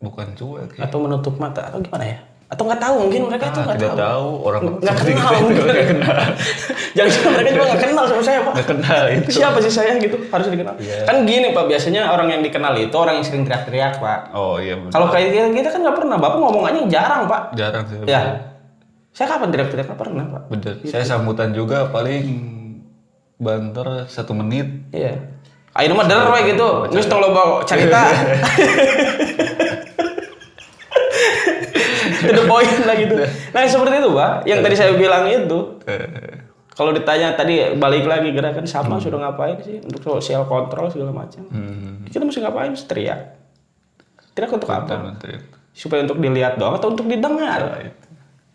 [0.05, 0.85] bukan cuek ya.
[0.85, 2.19] atau menutup mata atau gimana ya
[2.55, 5.89] atau nggak tahu mungkin mereka itu Ah, nggak tahu tahu orang nggak kenal mungkin nggak
[5.91, 6.17] kenal.
[6.97, 9.29] jangan mereka juga nggak kenal sama saya pak Nggak kenal itu.
[9.35, 10.99] siapa sih saya gitu harus dikenal Iya.
[11.03, 14.79] kan gini pak biasanya orang yang dikenal itu orang yang sering teriak-teriak pak Oh iya
[14.79, 14.95] benar.
[14.95, 17.99] kalau kayak kita, kita kan nggak pernah bapak ngomongannya jarang pak jarang sih.
[18.07, 18.23] Ya.
[19.15, 20.43] Saya kapan teriak-teriak nggak pernah, Pak.
[20.51, 20.75] Bener.
[20.91, 22.27] Saya sambutan juga paling
[23.39, 24.67] banter satu menit.
[24.91, 25.23] Iya.
[25.75, 26.91] Ayo mah we gitu.
[26.91, 28.11] Terus tong loba cerita.
[32.25, 33.15] To the point lah gitu.
[33.53, 34.33] Nah, seperti itu, Pak.
[34.45, 35.59] Yang tadi saya bilang itu.
[35.85, 36.41] Eh,
[36.75, 41.47] Kalau ditanya tadi balik lagi gerakan sama sudah ngapain sih untuk sosial kontrol segala macam.
[41.47, 42.75] hmm, Kita mesti ngapain?
[42.75, 43.21] Teriak.
[44.35, 45.15] Teriak untuk apa?
[45.71, 47.79] Supaya untuk dilihat doang atau untuk didengar?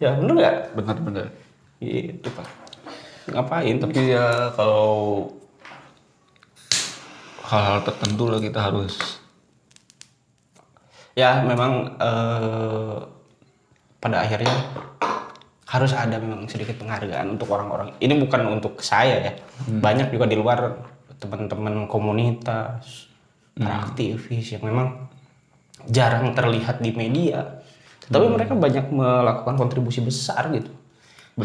[0.03, 0.55] Ya, bener nggak?
[0.75, 1.31] Benar-benar.
[1.79, 2.47] Gitu, Pak.
[3.31, 3.75] Ngapain?
[3.79, 5.31] Tapi ya kalau
[7.47, 8.93] hal-hal tertentu lah kita harus
[11.17, 12.95] ya memang eh,
[13.99, 14.55] pada akhirnya
[15.69, 17.93] harus ada memang sedikit penghargaan untuk orang-orang.
[18.01, 19.31] Ini bukan untuk saya ya.
[19.69, 20.81] Banyak juga di luar
[21.21, 23.05] teman-teman komunitas
[23.53, 25.11] para aktivis yang memang
[25.85, 27.61] jarang terlihat di media.
[28.09, 30.73] Tapi mereka banyak melakukan kontribusi besar gitu.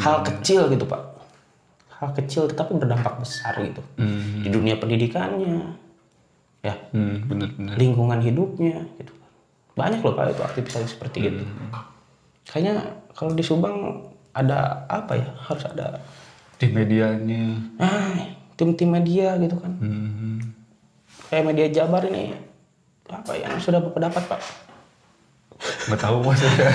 [0.00, 1.02] Hal kecil gitu pak.
[2.00, 3.84] Hal kecil tetapi berdampak besar gitu.
[4.00, 5.84] Hmm, di dunia pendidikannya.
[6.64, 6.80] Ya.
[6.96, 7.76] Hmm, benar-benar.
[7.76, 9.12] lingkungan hidupnya gitu.
[9.76, 11.44] Banyak loh pak itu aktivis seperti gitu
[12.44, 12.74] kayaknya
[13.10, 13.76] kalau di Subang
[14.30, 15.98] ada apa ya harus ada
[16.54, 17.58] Di medianya.
[17.76, 18.14] ah
[18.54, 20.38] tim-tim media gitu kan Hmm,
[21.28, 22.34] kayak media Jabar ini
[23.04, 24.40] apa yang sudah bapak dapat pak
[25.54, 26.66] nggak tahu maksudnya.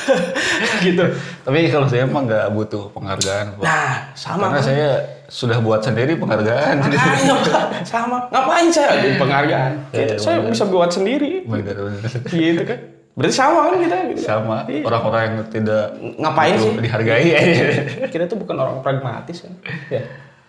[0.84, 1.04] gitu.
[1.40, 3.64] Tapi kalau saya emang nggak butuh penghargaan, Pak.
[3.64, 4.88] nah sama Karena saya
[5.26, 6.84] sudah buat sendiri penghargaan.
[6.84, 7.82] Pak.
[7.82, 12.12] sama ngapain saya penghargaan Iya, Gitu, saya bisa buat sendiri Benar-benar.
[12.28, 12.78] gitu kan
[13.14, 13.96] berarti sama kan kita?
[14.10, 14.20] Gitu.
[14.26, 16.70] Sama orang-orang yang tidak ngapain sih?
[16.82, 17.30] dihargai.
[18.12, 19.54] Kita tuh bukan orang pragmatis kan?
[19.86, 20.02] Ya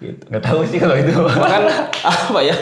[0.03, 0.23] gitu.
[0.27, 1.13] Nggak tahu sih kalau itu.
[1.13, 1.63] Bahkan
[2.29, 2.55] apa ya?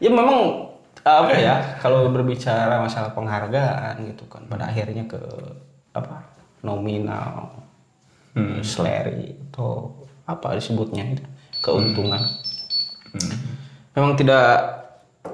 [0.00, 0.70] Ya memang
[1.04, 1.54] apa ya?
[1.80, 5.20] Kalau berbicara masalah penghargaan gitu kan pada akhirnya ke
[5.92, 6.30] apa?
[6.60, 7.56] Nominal
[8.60, 9.96] seleri atau
[10.28, 11.24] apa disebutnya itu?
[11.64, 12.20] Keuntungan.
[13.96, 14.80] Memang tidak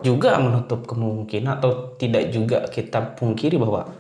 [0.03, 3.91] juga menutup kemungkinan atau tidak juga kita pungkiri bahwa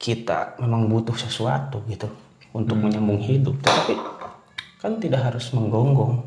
[0.00, 2.08] kita memang butuh sesuatu gitu
[2.56, 3.94] untuk menyambung hidup tetapi
[4.80, 6.24] kan tidak harus menggonggong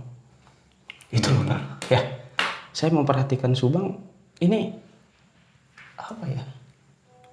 [1.09, 1.61] itu loh Pak.
[1.89, 2.01] ya
[2.69, 3.97] saya memperhatikan Subang
[4.37, 4.77] ini
[5.97, 6.43] apa ya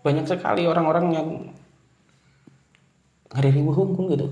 [0.00, 1.28] banyak sekali orang-orang yang
[3.36, 4.26] ngaribu hukum gitu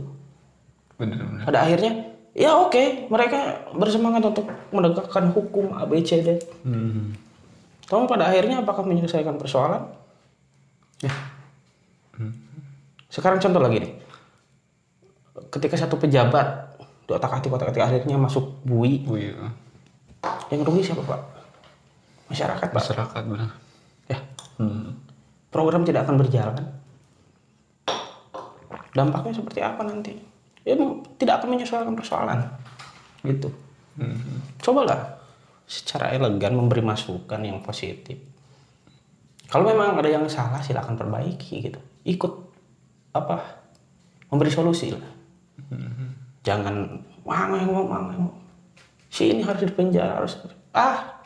[0.97, 1.93] benar-benar pada akhirnya
[2.33, 7.29] ya oke mereka bersemangat untuk menegakkan hukum ABCD hmm.
[7.89, 9.89] Tapi pada akhirnya apakah menyelesaikan persoalan?
[11.01, 11.09] Ya.
[13.09, 13.93] Sekarang contoh lagi nih.
[15.49, 16.77] Ketika satu pejabat
[17.09, 19.49] di otak atik otak atik akhirnya masuk bui, oh iya
[20.49, 21.21] yang rugi siapa pak?
[22.29, 22.77] Masyarakat pak.
[22.77, 23.51] masyarakat benar
[24.09, 24.19] Ya.
[24.57, 24.97] hmm.
[25.53, 26.65] Program tidak akan berjalan.
[28.97, 30.17] dampaknya seperti apa nanti
[30.67, 30.75] ya
[31.21, 32.41] tidak akan menyesuaikan persoalan
[33.23, 33.53] gitu
[34.65, 35.23] cobalah
[35.69, 38.19] secara elegan memberi masukan yang positif
[39.47, 42.33] kalau memang ada yang salah silakan perbaiki gitu ikut
[43.13, 43.65] apa
[44.29, 45.05] memberi solusi lah
[46.45, 48.37] jangan wah ngomong wah ngomong
[49.09, 50.37] si ini harus dipenjara harus
[50.77, 51.21] ah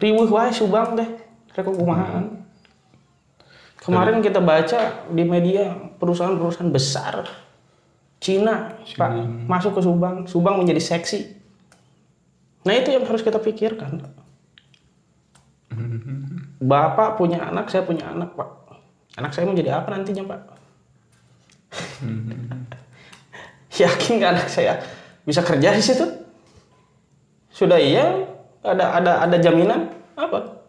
[0.00, 1.08] riweuh wae subang teh
[1.52, 2.44] rek kumahaan
[3.80, 7.28] kemarin kita baca di media perusahaan-perusahaan besar
[8.22, 9.10] Cina, Pak,
[9.50, 11.26] masuk ke Subang, Subang menjadi seksi.
[12.62, 13.98] Nah itu yang harus kita pikirkan.
[16.62, 18.61] Bapak punya anak, saya punya anak, Pak.
[19.20, 20.40] Anak saya menjadi apa nantinya, Pak?
[23.82, 24.80] Yakin nggak anak saya
[25.24, 26.04] bisa kerja di situ?
[27.52, 28.26] Sudah iya,
[28.64, 30.60] ada ada ada jaminan apa?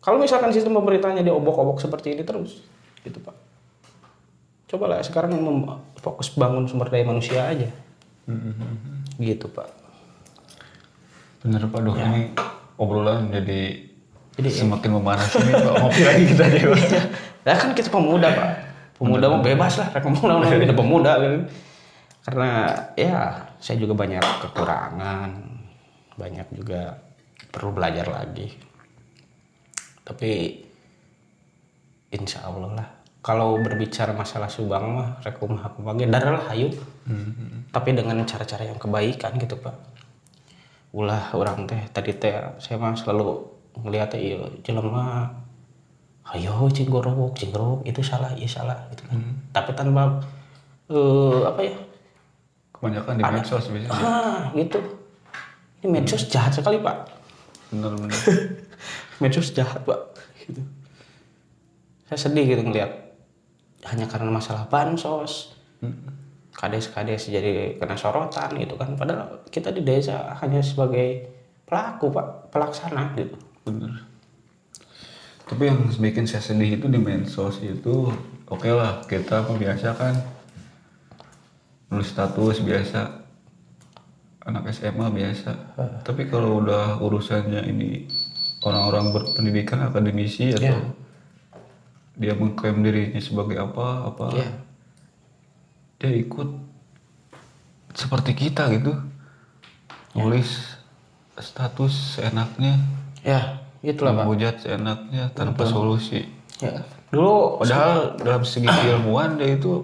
[0.00, 2.62] Kalau misalkan sistem pemerintahnya diobok-obok seperti ini terus,
[3.02, 3.34] gitu Pak.
[4.70, 7.70] Cobalah sekarang mem- fokus bangun sumber daya manusia aja,
[9.18, 9.66] gitu Pak.
[11.42, 12.34] Bener Pak, duh ini
[12.78, 13.85] obrolan jadi,
[14.36, 15.74] Jadi, semakin memanas ini Pak.
[15.80, 17.26] Ngopi lagi kita Pak.
[17.46, 18.50] Ya kan kita pemuda pak,
[18.98, 21.38] pemuda mau bebas lah, rek ngomong ngomong kita pemuda gitu.
[22.26, 25.30] Karena ya saya juga banyak kekurangan,
[26.18, 26.98] banyak juga
[27.54, 28.50] perlu belajar lagi.
[30.02, 30.58] Tapi
[32.18, 32.88] insya Allah lah.
[33.22, 36.74] Kalau berbicara masalah Subang mah, rek kumaha kumaha ge darah lah hayu.
[37.70, 39.78] Tapi dengan cara-cara yang kebaikan gitu pak.
[40.90, 45.28] Ulah orang teh tadi teh saya mah selalu ngeliatnya iya jelema
[46.34, 47.38] ayo cing gorok
[47.86, 49.20] itu salah iya salah gitu kan.
[49.54, 50.18] Tapi tanpa
[50.90, 51.76] eh apa ya?
[52.74, 53.90] Kebanyakan di medsos biasanya.
[53.94, 54.78] ah gitu.
[55.82, 57.06] Ini medsos jahat sekali pak.
[57.70, 58.10] Bener-bener.
[59.22, 60.00] medsos jahat pak
[60.42, 60.62] gitu.
[62.10, 62.90] Saya sedih gitu ngeliat.
[63.86, 65.54] Hanya karena masalah bansos.
[66.56, 68.98] Kades kades jadi kena sorotan gitu kan.
[68.98, 71.36] Padahal kita di desa hanya sebagai
[71.66, 73.92] pelaku pak pelaksana gitu Bener.
[75.46, 78.10] Tapi yang bikin saya sedih itu di medsos itu
[78.46, 80.14] oke lah kita membiasakan
[81.90, 83.26] nulis status biasa
[84.46, 85.50] anak SMA biasa.
[86.02, 88.06] Tapi kalau udah urusannya ini
[88.62, 90.78] orang-orang berpendidikan akademisi atau Iya.
[92.16, 94.50] dia mengklaim dirinya sebagai apa apa Iya.
[96.00, 96.48] dia ikut
[97.92, 98.96] seperti kita gitu
[100.16, 100.48] nulis
[101.36, 102.80] status seenaknya
[103.26, 104.24] ya itulah pak.
[104.24, 106.22] Menghujat seenaknya tanpa solusi.
[106.62, 106.78] ya.
[107.10, 109.82] Dulu Padahal dalam segi keilmuan dia itu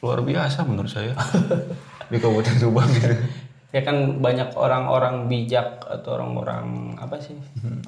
[0.00, 1.12] luar biasa menurut saya.
[2.12, 3.16] Di Kabupaten Subang gitu.
[3.74, 7.34] ya kan banyak orang-orang bijak atau orang-orang apa sih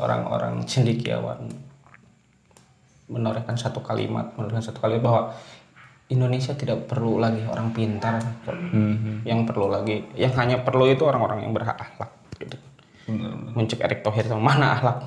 [0.02, 1.46] orang-orang cendekiawan
[3.06, 5.22] menorehkan satu kalimat menorehkan satu kalimat bahwa
[6.10, 8.18] Indonesia tidak perlu lagi orang pintar.
[9.22, 12.25] Yang perlu lagi yang hanya perlu itu orang-orang yang berakhlak
[13.06, 14.98] muncul Erick Thohir sama mana akhlak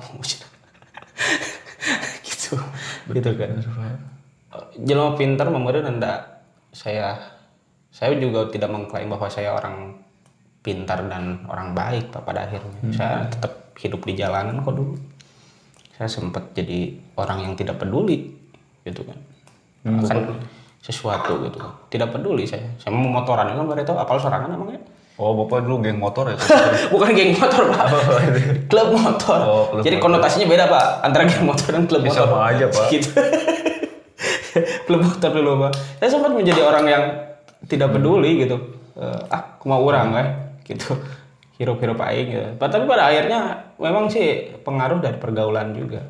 [2.26, 2.56] gitu.
[3.12, 3.50] Gitu kan.
[4.80, 6.40] Jelma pintar memudah enggak
[6.72, 7.18] saya
[7.92, 10.00] saya juga tidak mengklaim bahwa saya orang
[10.64, 12.80] pintar dan orang baik Pak, pada akhirnya.
[12.94, 14.96] Saya tetap hidup di jalanan kok dulu.
[15.96, 18.32] Saya sempat jadi orang yang tidak peduli
[18.88, 19.18] gitu kan.
[19.84, 20.40] Akan
[20.80, 21.60] sesuatu gitu.
[21.92, 22.64] Tidak peduli saya.
[22.80, 24.80] Saya mau motoran kan tahu apal sorangan emangnya
[25.20, 26.36] Oh, Bapak dulu geng motor ya?
[26.92, 27.86] bukan geng motor pak.
[28.66, 29.38] Klub motor.
[29.44, 30.16] Oh, klub jadi motor.
[30.16, 32.24] konotasinya beda pak antara geng motor dan klub Ya, motor.
[32.24, 32.84] sama aja, Pak.
[32.88, 33.10] gitu.
[34.88, 35.72] Klub motor dulu pak.
[36.00, 37.04] Saya sempat menjadi orang yang
[37.68, 38.56] tidak peduli gitu.
[38.96, 40.26] Eh, ah aku mau orang kan
[40.64, 40.96] gitu.
[41.54, 42.48] Hirup-hirup aing gitu.
[42.56, 43.40] Tapi pada akhirnya
[43.76, 46.00] memang sih pengaruh dari pergaulan juga.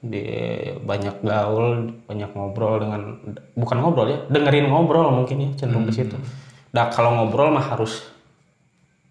[0.00, 0.24] Di
[0.80, 3.20] banyak gaul banyak ngobrol dengan
[3.52, 6.16] bukan ngobrol ya dengerin ngobrol mungkin ya cenderung ke situ
[6.70, 8.10] nah kalau ngobrol mah harus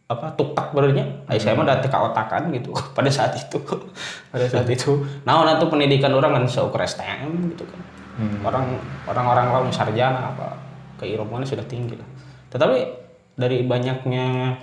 [0.10, 3.62] apa tuktak berenya Ay, saya mah udah teka otakan gitu pada saat itu.
[4.34, 5.06] Pada saat itu.
[5.26, 7.82] Nah nah tuh pendidikan orang kan seukur STM gitu kan.
[8.42, 8.66] Orang
[9.06, 10.58] orang-orang lain sarjana apa
[10.98, 12.10] keilmuannya sudah tinggi lah.
[12.50, 12.78] Tetapi
[13.38, 14.58] dari banyaknya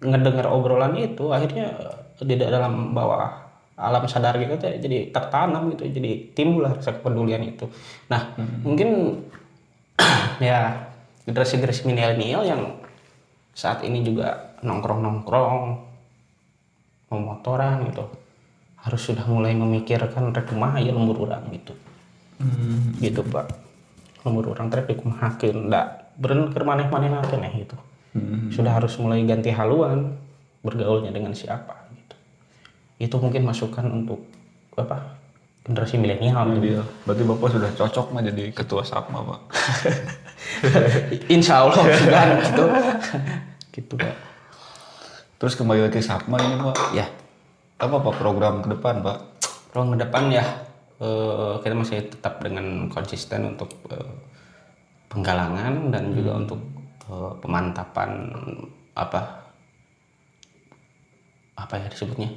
[0.00, 1.72] ngedengar obrolan itu akhirnya
[2.20, 3.44] di dalam bawah
[3.76, 7.68] alam sadar kita tuh jadi tertanam gitu jadi timbul lah rasa kepedulian itu.
[8.08, 8.32] Nah
[8.64, 9.20] mungkin
[10.40, 10.90] ya
[11.24, 12.62] generasi-generasi milenial yang
[13.54, 15.58] saat ini juga nongkrong-nongkrong
[17.12, 18.04] mau motoran gitu
[18.84, 21.72] harus sudah mulai memikirkan rek kumaha ya lembur urang gitu.
[23.00, 23.48] Gitu pak.
[24.26, 27.76] Lembur urang trek dikumahakeun da beren keur maneh-manehna keneh gitu.
[28.52, 30.20] Sudah harus mulai ganti haluan
[30.60, 32.16] bergaulnya dengan siapa gitu.
[33.00, 34.20] Itu mungkin masukan untuk
[34.76, 35.16] apa
[35.64, 36.84] generasi milenial Iya.
[37.08, 39.40] Berarti bapak sudah cocok mah jadi ketua sapma pak.
[41.34, 42.64] insya Allah sudah gitu
[43.72, 44.14] gitu pak
[45.40, 46.76] Terus kembali lagi sapma ini pak.
[46.92, 47.06] ya
[47.80, 49.18] Apa pak program ke depan pak?
[49.72, 50.44] Ruang ke depan ya
[51.00, 54.14] eh, kita masih tetap dengan konsisten untuk eh,
[55.08, 56.60] penggalangan dan juga untuk
[57.08, 58.10] eh, pemantapan
[58.94, 59.42] apa
[61.54, 62.30] apa ya disebutnya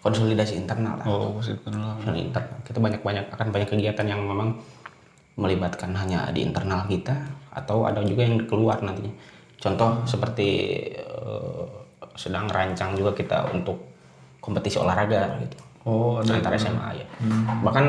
[0.00, 1.96] konsolidasi internal lah Oh kenal.
[2.00, 4.56] Konsolidasi internal kita banyak banyak akan banyak kegiatan yang memang
[5.36, 7.16] melibatkan hanya di internal kita
[7.52, 9.12] atau ada juga yang keluar nantinya
[9.60, 10.48] contoh seperti
[10.96, 11.64] eh,
[12.16, 13.76] sedang rancang juga kita untuk
[14.40, 16.36] kompetisi olahraga gitu Oh ada.
[16.36, 17.06] antar SMA ya.
[17.64, 17.86] Bahkan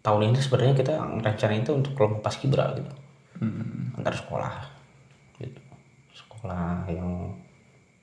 [0.00, 2.88] tahun ini sebenarnya kita rencana itu untuk kelompok paskibra gitu.
[3.92, 4.54] Antar sekolah
[5.36, 5.60] gitu.
[6.16, 7.28] Sekolah yang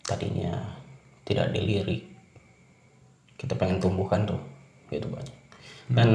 [0.06, 0.54] tadinya
[1.26, 2.11] tidak dilirik.
[3.42, 4.38] Kita pengen tumbuhkan tuh
[4.94, 5.34] gitu banyak.
[5.90, 6.10] Dan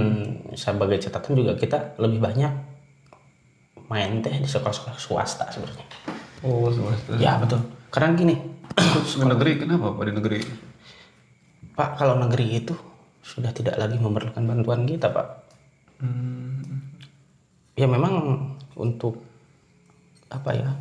[0.55, 2.53] sebagai catatan juga kita lebih banyak
[3.91, 5.87] main teh di sekolah-sekolah swasta sebenarnya.
[6.47, 7.19] Oh swasta.
[7.19, 7.67] Ya betul.
[7.91, 8.39] Karena gini,
[8.79, 10.39] ke negeri kenapa pak di negeri?
[11.77, 12.73] Pak, kalau negeri itu
[13.21, 15.29] sudah tidak lagi memerlukan bantuan kita, Pak.
[17.77, 18.49] Ya memang
[18.81, 19.21] untuk
[20.33, 20.73] apa ya?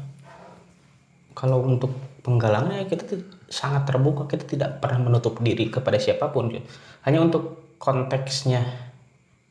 [1.36, 1.91] Kalau untuk
[2.23, 6.53] penggalangnya kita tuh sangat terbuka, kita tidak pernah menutup diri kepada siapa pun.
[7.05, 8.65] Hanya untuk konteksnya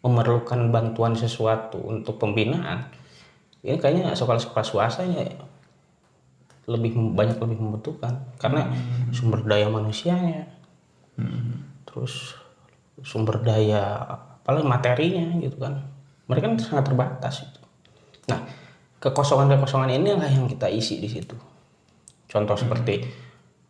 [0.04, 2.90] memerlukan bantuan sesuatu untuk pembinaan.
[3.64, 5.24] Ini kayaknya sekolah-sekolah swasta ini
[6.68, 8.36] lebih banyak lebih membutuhkan.
[8.36, 8.68] Karena
[9.10, 10.48] sumber daya manusianya.
[11.88, 12.36] Terus
[13.00, 14.00] sumber daya
[14.44, 15.80] paling materinya gitu kan.
[16.28, 17.64] Mereka kan sangat terbatas itu
[18.24, 18.40] nah
[19.00, 21.36] kekosongan-kekosongan ini lah yang kita isi di situ.
[22.24, 23.04] Contoh seperti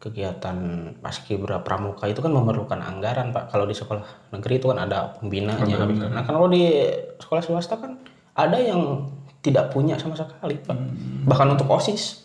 [0.05, 0.57] kegiatan
[1.01, 3.49] paskibra pramuka itu kan memerlukan anggaran pak.
[3.49, 4.05] Kalau di sekolah
[4.37, 5.81] negeri itu kan ada pembinanya.
[6.13, 6.69] Nah kalau di
[7.17, 7.97] sekolah swasta kan
[8.37, 9.09] ada yang
[9.41, 10.77] tidak punya sama sekali pak.
[11.25, 12.21] Bahkan untuk osis.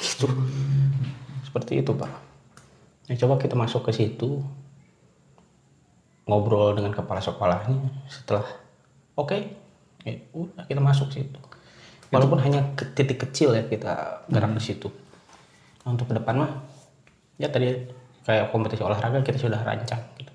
[0.00, 0.24] Gitu.
[1.44, 2.08] Seperti itu pak.
[3.12, 4.40] Ya coba kita masuk ke situ
[6.24, 8.46] ngobrol dengan kepala sekolahnya setelah
[9.18, 9.34] oke
[10.08, 11.36] ya udah kita masuk situ.
[12.08, 15.01] Walaupun hanya ke titik kecil ya kita gerak di situ
[15.86, 16.50] untuk ke depan mah
[17.40, 17.74] ya tadi
[18.22, 20.32] kayak kompetisi olahraga kita sudah rancang gitu.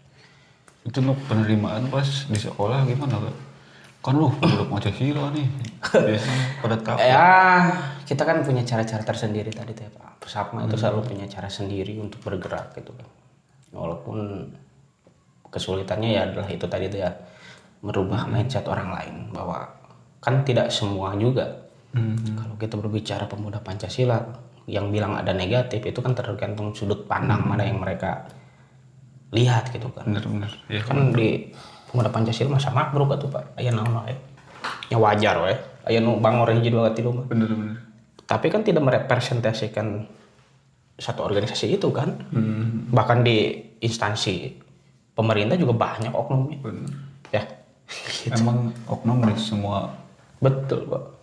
[0.88, 3.36] Itu untuk penerimaan pas di sekolah gimana pak?
[4.04, 5.48] Kan lu belum Pancasila nih.
[5.84, 6.98] Biasanya pada tahu.
[7.00, 7.28] ya
[8.08, 12.00] kita kan punya cara-cara tersendiri tadi tuh ya Pak Pesapma itu selalu punya cara sendiri
[12.00, 13.08] untuk bergerak gitu kan
[13.76, 14.48] walaupun
[15.52, 17.12] kesulitannya ya adalah itu tadi tuh ya
[17.84, 19.68] merubah mindset orang lain bahwa
[20.24, 21.68] kan tidak semua juga
[22.36, 24.24] kalau kita berbicara pemuda Pancasila
[24.68, 28.28] yang bilang ada negatif itu kan tergantung sudut pandang mana yang mereka
[29.32, 30.04] lihat gitu kan.
[30.08, 30.52] Bener-bener.
[30.68, 30.84] Ya.
[30.84, 31.52] kan di
[31.88, 33.56] pemuda Pancasila masa makbruk tuh Pak.
[33.56, 34.16] Aya naon wae
[34.92, 35.00] ya?
[35.00, 35.56] Wajar wae
[35.88, 37.26] aya nu bangor hiji dua tilu mah.
[37.26, 37.80] Bener-bener.
[38.28, 40.04] tapi kan tidak merepresentasikan
[41.00, 42.28] satu organisasi itu kan.
[42.92, 44.52] Bahkan di instansi
[45.16, 46.60] pemerintah juga banyak oknumnya.
[46.60, 46.92] Bener.
[47.32, 47.44] ya.
[48.36, 49.88] Emang oknum di semua
[50.38, 51.17] betul pak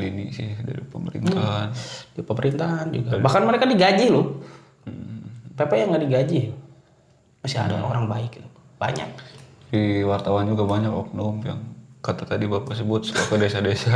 [0.00, 1.68] lini sih dari pemerintahan.
[2.16, 3.10] di pemerintahan juga.
[3.20, 4.40] Bahkan mereka digaji loh.
[5.52, 6.40] PP yang nggak digaji.
[7.44, 8.48] Masih ada orang baik gitu.
[8.80, 9.08] banyak.
[9.70, 11.60] Di wartawan juga banyak oknum yang
[12.02, 13.94] kata tadi bapak sebut suka ke desa-desa.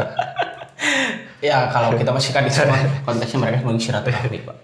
[1.48, 4.56] ya kalau kita masih kan di semua konteksnya mereka mengisi silaturahmi pak.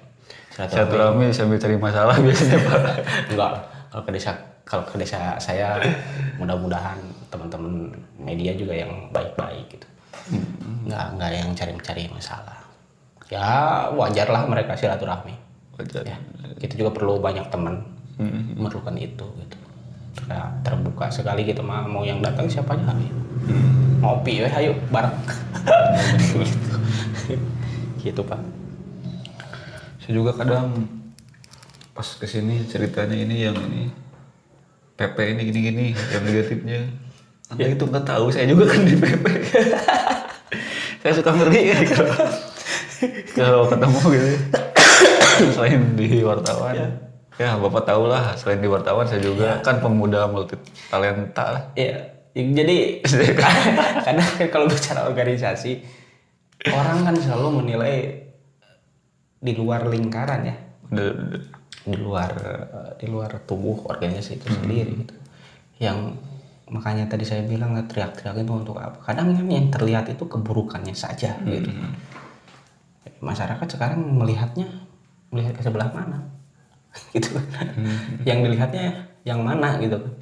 [0.52, 0.72] Silaturahmi.
[0.72, 2.80] Silaturahmi sambil cari masalah biasanya pak.
[3.32, 3.52] enggak
[3.90, 5.76] kalau ke desa kalau ke desa saya
[6.38, 6.96] mudah-mudahan
[7.28, 9.86] teman-teman media juga yang baik-baik gitu
[10.86, 12.58] nggak nggak yang cari-cari masalah.
[13.32, 15.34] Ya wajar lah mereka silaturahmi.
[15.80, 16.04] Wajar.
[16.04, 16.16] ya
[16.60, 17.80] kita juga perlu banyak teman
[18.20, 19.56] memerlukan itu gitu.
[20.28, 22.92] Ya, terbuka sekali gitu mah mau yang datang siapa aja?
[22.92, 23.16] Ayo
[24.02, 25.16] ngopi ya ayo bareng.
[26.18, 26.36] Gitu
[28.02, 28.40] gitu pak.
[30.02, 30.90] Saya juga kadang
[31.94, 33.94] pas ke sini ceritanya ini yang ini
[34.98, 36.80] PP ini gini-gini yang negatifnya.
[37.52, 39.24] Anda itu nggak tahu saya juga kan di PP.
[41.04, 42.16] saya suka ngeri ya kalau
[43.36, 44.28] kalau ketemu gitu.
[45.56, 46.74] selain di wartawan.
[47.36, 50.56] Ya bapak tahu lah selain di wartawan saya juga kan pemuda multi
[50.88, 51.72] talenta.
[51.76, 53.04] Iya, jadi
[54.04, 55.84] karena kan kalau bicara organisasi
[56.72, 57.96] orang kan selalu menilai
[59.42, 60.56] di luar lingkaran ya,
[60.88, 61.12] udah.
[61.82, 65.14] di luar eh, di luar tubuh organisasi itu sendiri gitu.
[65.82, 66.14] Yang
[66.72, 68.96] makanya tadi saya bilang nggak teriak-teriak itu untuk apa?
[69.04, 71.68] Kadang yang terlihat itu keburukannya saja gitu.
[73.20, 74.66] Masyarakat sekarang melihatnya
[75.28, 76.24] melihat ke sebelah mana,
[77.14, 77.36] gitu.
[78.24, 80.00] Yang dilihatnya yang mana gitu.
[80.00, 80.16] Kan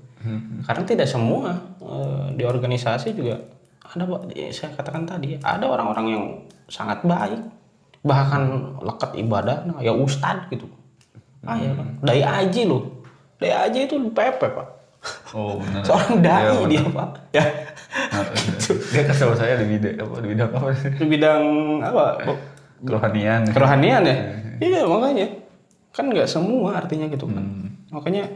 [0.66, 3.40] karena tidak semua eh, di organisasi juga
[3.80, 4.04] ada
[4.52, 6.24] saya katakan tadi ada orang-orang yang
[6.68, 7.40] sangat baik
[8.04, 10.66] bahkan lekat ibadah nah, ya ustad gitu.
[11.46, 13.00] Ah ya kan dai aji loh.
[13.40, 14.79] Dai aji itu PP pak
[15.32, 15.82] Oh benar.
[15.86, 17.08] seorang dai dia pak.
[17.32, 17.44] Ya.
[17.90, 18.24] Nah,
[18.92, 20.66] dia kasih tahu saya di bidang apa di bidang apa?
[20.76, 21.42] Di bidang
[21.82, 22.04] apa?
[22.84, 23.42] Kerohanian.
[23.50, 24.16] kerohanian ya?
[24.60, 25.26] Iya makanya.
[25.90, 27.42] Kan nggak semua artinya gitu kan
[27.90, 28.30] makanya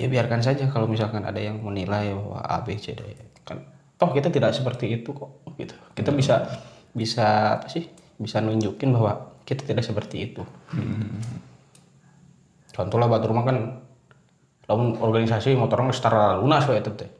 [0.00, 3.04] ya biarkan saja kalau misalkan ada yang menilai bahwa A B C D
[3.44, 3.60] kan
[4.00, 5.76] toh kita tidak seperti itu kok gitu.
[5.92, 6.48] Kita bisa
[6.96, 7.84] bisa apa sih?
[8.16, 10.40] Bisa nunjukin bahwa kita tidak seperti itu.
[12.72, 13.56] Contoh lah batu rumah kan
[14.70, 17.10] lamun organisasi motornya setara lunas wae itu teh.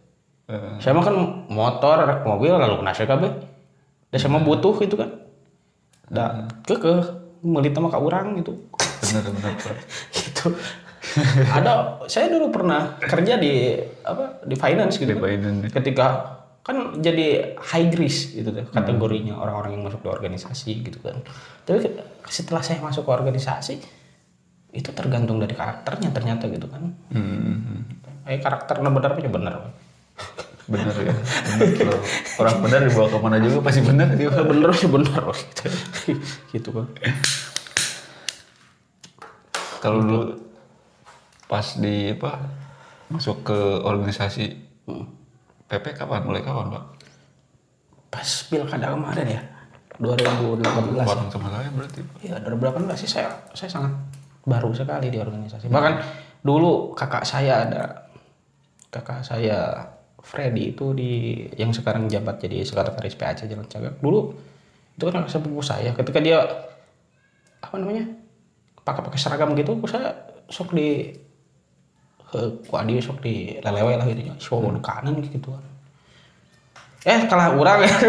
[0.46, 1.16] Eh, saya mah kan
[1.51, 3.30] motor rek mobil lalu kena saya kabeh
[4.11, 5.11] dan saya mah butuh gitu kan
[6.07, 7.03] da kekeh
[7.42, 8.55] meuli mah ka urang gitu.
[9.03, 9.76] Benar benar Pak.
[10.16, 10.55] gitu.
[11.51, 13.74] Ada saya dulu pernah kerja di
[14.05, 15.26] apa di finance gitu Di kan.
[15.26, 15.72] finance.
[15.74, 16.07] ketika
[16.61, 21.18] kan jadi high risk gitu tuh kategorinya orang-orang yang masuk di organisasi gitu kan.
[21.64, 21.98] Tapi ke-
[22.28, 23.74] setelah saya masuk ke organisasi
[24.71, 27.85] itu tergantung dari karakternya ternyata gitu kan Hmm,
[28.27, 29.55] eh karakternya benar apa ya benar
[30.71, 31.11] benar ya.
[31.11, 31.71] Benar.
[31.75, 31.97] Kalau
[32.39, 34.31] orang benar dibawa ke mana juga pasti benar dia.
[34.31, 35.64] Ya bener sih bener loh gitu.
[36.55, 36.87] gitu kan.
[39.83, 40.23] Kalau dulu
[41.51, 42.39] pas di apa
[43.11, 44.45] masuk ke organisasi
[45.66, 46.85] PP kapan mulai kapan Pak?
[48.14, 49.43] Pas pilkada kemarin ya
[49.99, 50.62] 2018.
[51.03, 52.01] Bareng sama saya berarti.
[52.23, 53.93] Iya 2018 sih saya saya sangat
[54.51, 55.70] baru sekali di organisasi.
[55.70, 55.94] Bahkan
[56.42, 57.82] dulu kakak saya ada
[58.90, 59.86] kakak saya
[60.20, 64.03] Freddy itu di yang sekarang jabat jadi sekretaris PAC Jalan Cagak.
[64.03, 64.34] Dulu
[64.98, 66.44] itu kan sepupu saya ketika dia
[67.62, 68.05] apa namanya
[68.84, 70.12] pakai pakai seragam gitu saya
[70.51, 71.14] sok di
[72.36, 75.64] eh, kuah dia sok di lelewe lah gitu sok di kanan gitu kan
[77.09, 77.92] eh kalah orang ya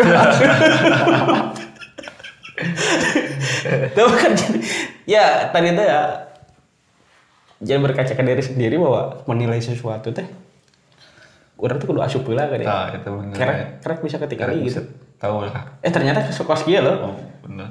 [3.96, 4.60] Tapi kan jadi,
[5.10, 6.02] ya tadi itu ya
[7.62, 10.26] jangan berkaca ke diri sendiri bahwa menilai sesuatu teh
[11.62, 12.66] orang tuh kudu asup lah kan ya.
[12.66, 13.38] Nah, itu benar.
[13.38, 14.82] Kerek, kerek bisa ketika Karena gitu.
[15.22, 15.78] tahu lah.
[15.86, 17.14] Eh ternyata suka kia loh.
[17.14, 17.70] Oh, benar.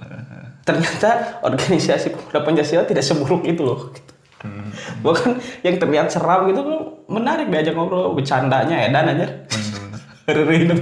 [0.63, 3.91] Ternyata organisasi pemuda Pancasila tidak seburuk itu loh.
[3.91, 4.13] Gitu.
[5.03, 5.31] Bahkan
[5.67, 6.63] yang terlihat seram gitu
[7.11, 9.27] menarik diajak ngobrol bercandanya edan aja.
[10.31, 10.75] Hari-hari gitu.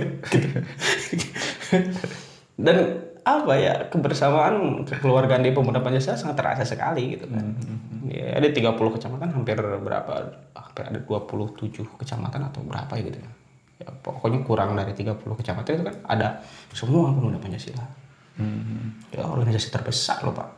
[2.60, 2.76] Dan
[3.28, 7.44] apa ya kebersamaan kekeluargaan di pemuda Pancasila sangat terasa sekali gitu kan.
[8.08, 10.12] Ya, ada 30 kecamatan hampir berapa
[10.56, 13.30] hampir ada 27 kecamatan atau berapa ya gitu ya.
[13.78, 16.40] Ya, pokoknya kurang dari 30 kecamatan itu kan ada
[16.72, 17.84] semua pemuda Pancasila.
[19.10, 20.48] Ya organisasi terbesar loh Pak.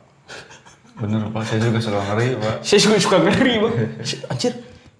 [1.01, 2.55] Bener Pak, saya juga suka ngeri Pak.
[2.67, 3.73] Saya juga suka ngeri Pak.
[4.29, 4.53] Anjir,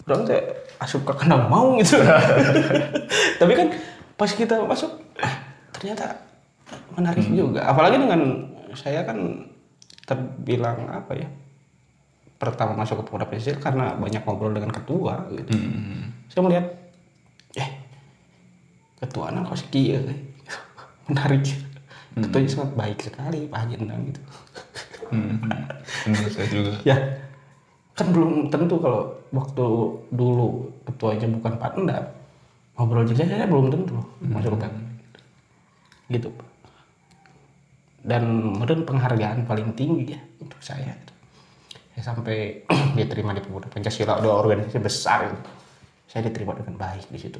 [0.09, 0.41] orang teh
[0.81, 2.01] asup ke kandang mau gitu.
[3.41, 3.67] Tapi kan
[4.17, 4.89] pas kita masuk,
[5.21, 5.35] ah,
[5.77, 6.30] ternyata
[6.95, 7.65] menarik juga.
[7.67, 8.21] Apalagi dengan
[8.75, 9.47] saya kan
[10.07, 11.27] terbilang apa ya,
[12.35, 15.51] pertama masuk ke pemuda Pancasila karena banyak ngobrol dengan ketua gitu.
[16.31, 16.65] Saya melihat,
[17.59, 17.69] eh
[19.03, 20.09] ketua anak kok sekian,
[21.11, 21.45] menarik.
[22.11, 24.21] Ketuanya sangat baik sekali Pak Haji Endang gitu.
[25.11, 25.39] Hmm,
[26.27, 26.71] saya juga.
[26.87, 26.95] ya
[27.95, 29.65] kan belum tentu kalau waktu
[30.11, 32.07] dulu ketuanya bukan Pak Endang
[32.75, 34.75] ngobrol juga saya belum tentu masuk ke PEP.
[36.19, 36.50] gitu Pak.
[38.01, 38.23] Dan
[38.57, 40.93] mungkin penghargaan paling tinggi ya untuk saya
[41.93, 42.65] saya sampai
[42.97, 45.51] diterima di pemuda Pancasila ada organisasi besar gitu.
[46.09, 47.39] saya diterima dengan baik di situ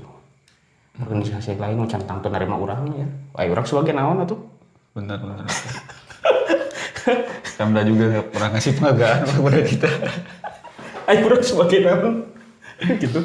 [1.02, 4.42] organisasi lain macam tangtu nerima orang ya wah orang sebagai naon tuh
[4.92, 5.48] Bener bener.
[7.56, 9.90] Pemda juga nggak pernah ngasih penghargaan kepada kita.
[11.16, 12.14] ayo orang sebagai naon
[13.04, 13.20] gitu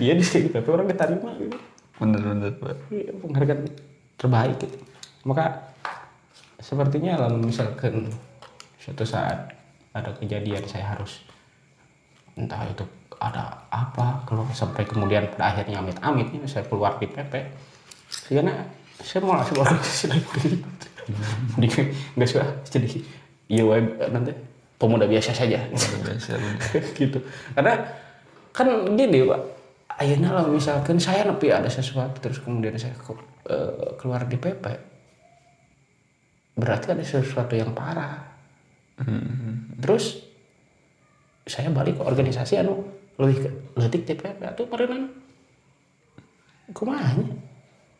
[0.00, 1.60] iya di sini tapi orang diterima gitu
[1.94, 2.90] Bener bener Pak.
[2.90, 3.60] Iya, penghargaan
[4.18, 4.78] terbaik gitu.
[5.22, 5.73] Maka
[6.64, 8.08] sepertinya lalu misalkan
[8.80, 9.52] suatu saat
[9.92, 11.20] ada kejadian saya harus
[12.40, 12.82] entah itu
[13.20, 17.32] ada apa kalau sampai kemudian pada akhirnya amit-amit ini saya keluar di PP
[18.32, 18.64] karena
[19.00, 19.84] saya mau langsung lagi
[21.60, 21.68] di
[22.16, 22.46] nggak suka.
[22.64, 23.02] Jadi
[23.50, 24.32] iya wae, nanti
[24.80, 25.60] pemuda biasa saja.
[25.68, 26.38] Biasa
[26.98, 27.18] gitu.
[27.52, 27.74] Karena
[28.54, 29.40] kan gini pak.
[29.94, 32.94] Akhirnya lah misalkan saya nepi ada sesuatu terus kemudian saya
[33.46, 34.93] eh, keluar di PP
[36.54, 38.22] berarti ada sesuatu yang parah.
[39.78, 40.22] Terus
[41.44, 42.88] saya balik ke organisasi anu
[43.20, 43.48] lebih ke
[43.78, 45.10] letik TPP atau merenang
[46.72, 47.26] kumanya?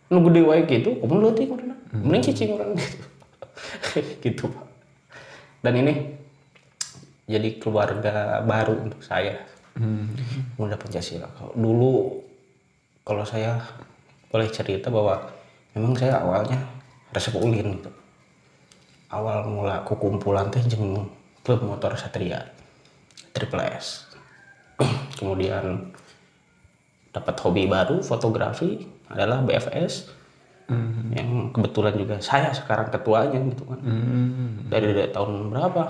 [0.09, 3.07] Nunggu di wae gitu kamu letik merenang mending cicing orang gitu.
[4.23, 4.67] Gitu pak.
[5.63, 5.95] Dan ini
[7.25, 9.39] jadi keluarga baru untuk saya.
[10.55, 11.27] Pemuda Pancasila.
[11.35, 11.95] Kalau dulu
[13.03, 13.59] kalau saya
[14.31, 15.19] boleh cerita bahwa
[15.75, 16.59] memang saya awalnya
[17.11, 17.91] resep ulin gitu.
[19.15, 21.07] Awal mula kukumpulan teh jeung
[21.47, 22.51] klub motor Satria
[23.31, 24.11] Triple S.
[25.19, 25.95] Kemudian
[27.15, 30.11] dapat hobi baru fotografi adalah BFS
[31.15, 33.79] yang kebetulan juga saya sekarang ketuanya gitu kan.
[33.85, 34.67] Hmm.
[34.73, 35.83] dari, dari tahun berapa?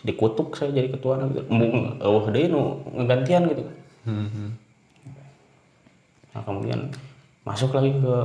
[0.00, 3.76] Dikutuk saya jadi ketua gitu Embung, oh deh nu ngegantian gitu kan.
[4.08, 4.56] Hmm.
[6.30, 6.88] nah kemudian
[7.44, 8.16] masuk lagi ke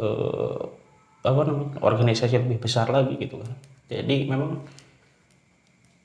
[0.00, 0.60] eh,
[1.20, 3.52] apa namanya organisasi lebih besar lagi gitu kan
[3.90, 4.62] jadi memang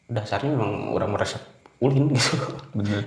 [0.09, 1.37] dasarnya memang orang merasa
[1.77, 2.39] ulin gitu
[2.73, 3.03] Bener.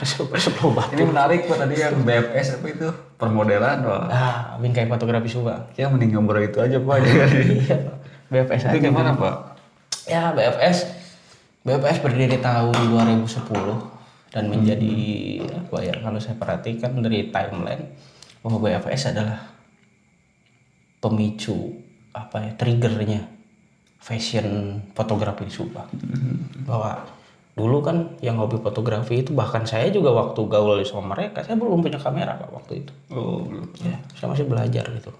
[0.00, 2.88] resep resep loba Ini menarik pak tadi yang BFS apa itu
[3.20, 4.02] permodelan pak.
[4.08, 6.96] ah bingkai fotografi suba Ya mending ngobrol itu aja pak.
[7.04, 7.78] Iya.
[8.32, 9.34] BFS itu aja gimana pak?
[10.06, 10.78] Ya BFS
[11.66, 13.26] BFS berdiri tahun 2010
[14.30, 14.94] dan menjadi
[15.50, 17.92] apa ya kalau saya perhatikan dari timeline
[18.46, 19.42] bahwa BFS adalah
[21.02, 21.82] pemicu
[22.14, 23.35] apa ya triggernya
[24.06, 25.90] fashion fotografi di Subang.
[26.62, 27.02] Bahwa
[27.58, 31.82] dulu kan yang hobi fotografi itu bahkan saya juga waktu gaul sama mereka saya belum
[31.82, 32.92] punya kamera pak waktu itu.
[33.10, 33.66] Oh belum.
[33.82, 35.10] ya saya masih belajar gitu.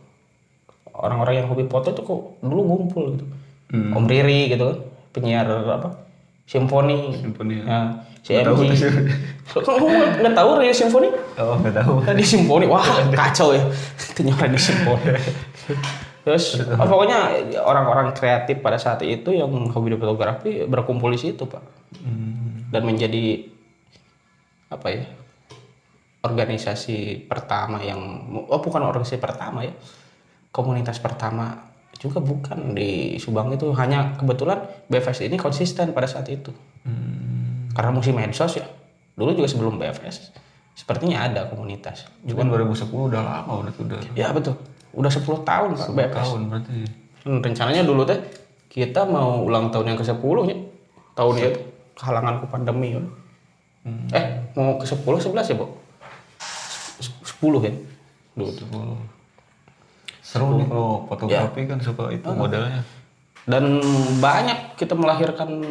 [0.94, 3.26] Orang-orang yang hobi foto itu kok dulu ngumpul gitu.
[3.74, 4.78] Om Riri gitu kan
[5.10, 6.06] penyiar apa?
[6.46, 7.18] Simfoni.
[7.18, 7.98] Simfoni, ya.
[8.22, 8.90] ya si sih.
[9.50, 9.86] kamu
[10.22, 11.08] nggak tahu radio simfoni?
[11.42, 12.06] Oh nggak tahu.
[12.14, 12.70] di simfoni.
[12.70, 13.66] Wah kacau ya.
[14.14, 15.10] Penyiar radio simfoni
[16.26, 21.46] terus oh, pokoknya orang-orang kreatif pada saat itu yang hobi di fotografi berkumpul di situ
[21.46, 21.62] pak.
[22.66, 23.46] Dan menjadi
[24.66, 25.06] apa ya
[26.26, 29.70] organisasi pertama yang oh bukan organisasi pertama ya
[30.50, 31.70] komunitas pertama
[32.02, 33.70] juga bukan di Subang itu.
[33.78, 36.50] Hanya kebetulan BFS ini konsisten pada saat itu.
[37.70, 38.66] Karena musim medsos ya
[39.14, 40.34] dulu juga sebelum BFS
[40.74, 42.10] sepertinya ada komunitas.
[42.26, 44.10] Juga 2010 udah lama udah.
[44.18, 44.58] Ya betul
[44.94, 46.74] udah 10 tahun pak BFS tahun berarti.
[47.26, 48.20] Hmm, rencananya dulu teh
[48.70, 50.56] kita mau ulang tahun yang ke-10 nya.
[51.16, 51.50] Tahun itu
[51.96, 53.04] kehalangan ku pandemi kan.
[54.12, 54.24] Eh,
[54.58, 55.66] mau ke-10 11 ya, Bu?
[57.00, 57.72] 10 ya.
[58.36, 58.66] Dulu tuh.
[60.20, 62.82] Seru nih kalau fotografi kan suka itu modelnya.
[63.46, 63.78] Dan
[64.18, 65.62] banyak kita melahirkan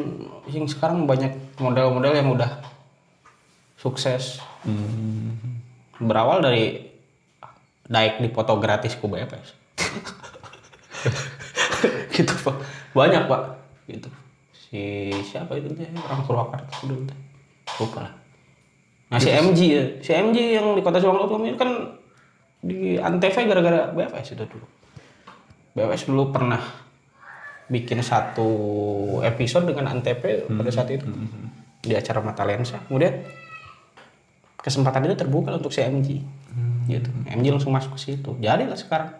[0.47, 2.63] yang sekarang banyak model-model yang udah
[3.75, 4.39] sukses.
[5.99, 6.94] Berawal dari
[7.89, 9.53] naik di foto gratis ku BFS.
[12.15, 12.55] gitu pak.
[12.97, 13.41] Banyak pak.
[13.85, 14.09] Gitu.
[14.53, 14.81] Si
[15.21, 15.89] siapa itu teh?
[16.09, 17.19] Orang Purwakarta dulu teh.
[17.81, 18.13] Lupa lah.
[19.13, 22.01] Nah si MG ya si MG yang di kota Subang itu kan
[22.65, 24.65] di Antv gara-gara BFS itu dulu.
[25.77, 26.61] BFS dulu pernah
[27.69, 28.49] bikin satu
[29.21, 31.05] episode dengan Antv pada saat itu.
[31.85, 32.81] Di acara Mata Lensa.
[32.89, 33.21] Kemudian
[34.57, 36.25] kesempatan itu terbuka untuk si MG
[36.87, 37.09] gitu.
[37.25, 38.31] MG langsung masuk ke situ.
[38.41, 39.11] Jadilah sekarang.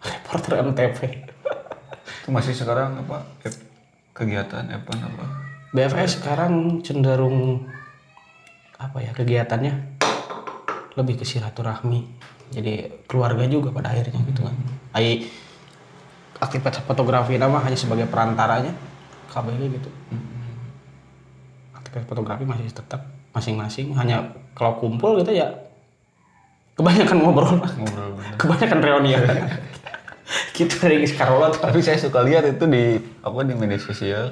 [0.04, 0.98] Reporter MTV
[2.24, 3.24] Itu masih sekarang apa?
[4.16, 4.92] kegiatan apa?
[4.92, 5.24] Apa?
[5.72, 7.64] BFS sekarang cenderung
[8.76, 10.00] apa ya kegiatannya
[10.98, 12.04] lebih ke silaturahmi.
[12.50, 14.56] Jadi keluarga juga pada akhirnya gitu kan.
[14.92, 15.30] Ai
[16.42, 18.74] aktivitas fotografi nama hanya sebagai perantaranya
[19.30, 19.90] KBG gitu.
[21.76, 23.94] Aktivitas fotografi masih tetap masing-masing.
[23.94, 25.69] Hanya kalau kumpul gitu ya
[26.74, 28.34] kebanyakan ngobrol Ngobrol bener.
[28.36, 29.22] kebanyakan reunian
[30.56, 34.30] gitu dari Karola Tapi saya suka lihat itu di apa di media sosial.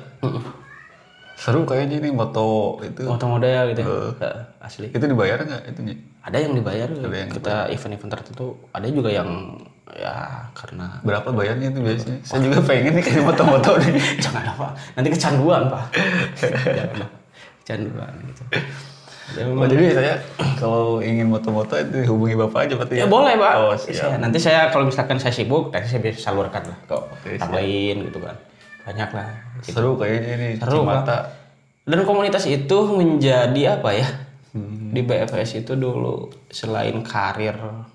[1.34, 3.02] Seru kayaknya ini moto itu.
[3.02, 4.30] foto model gitu ya.
[4.58, 5.94] asli Itu dibayar nggak itunya?
[6.20, 9.56] ada yang dibayar yang kita event-event tertentu ada juga yang
[9.90, 12.18] ya karena Berapa bayarnya itu biasanya?
[12.20, 13.96] Saya juga pengen nih kayak moto-moto nih.
[14.24, 15.84] jangan apa nanti kecanduan pak
[16.76, 17.10] jangan Pak.
[17.58, 18.42] kecanduan gitu
[19.30, 20.14] Ya, Oh, jadi saya
[20.56, 24.18] kalau ingin moto-moto itu hubungi bapak aja berarti ya boleh pak Oh Saya- siap.
[24.18, 27.44] nanti saya kalau misalkan saya sibuk nanti saya bisa salurkan lah kok Oke, siap.
[27.44, 28.36] tambahin gitu kan
[28.82, 29.28] banyak lah
[29.60, 30.48] Seru kayaknya ini.
[30.56, 31.28] Seru, Cimata.
[31.82, 34.08] dan komunitas itu menjadi apa ya
[34.48, 34.90] Hmm.
[34.90, 37.52] di BFS itu dulu selain karir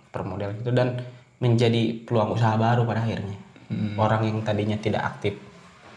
[0.08, 1.02] permodel gitu dan
[1.40, 3.98] menjadi peluang usaha baru pada akhirnya Hmm.
[3.98, 5.34] orang yang tadinya tidak aktif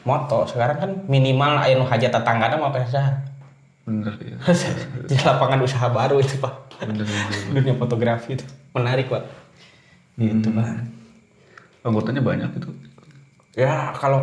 [0.02, 3.20] moto sekarang kan minimal anu hajat tetangga mau usaha
[3.86, 4.36] Bener ya.
[5.10, 6.82] di lapangan usaha baru itu pak.
[6.82, 7.54] Bener bener.
[7.54, 8.44] dunia fotografi itu.
[8.74, 9.22] Menarik pak.
[10.18, 10.66] Gitu pak.
[11.86, 12.70] Anggotanya banyak itu.
[13.56, 14.20] ya kalau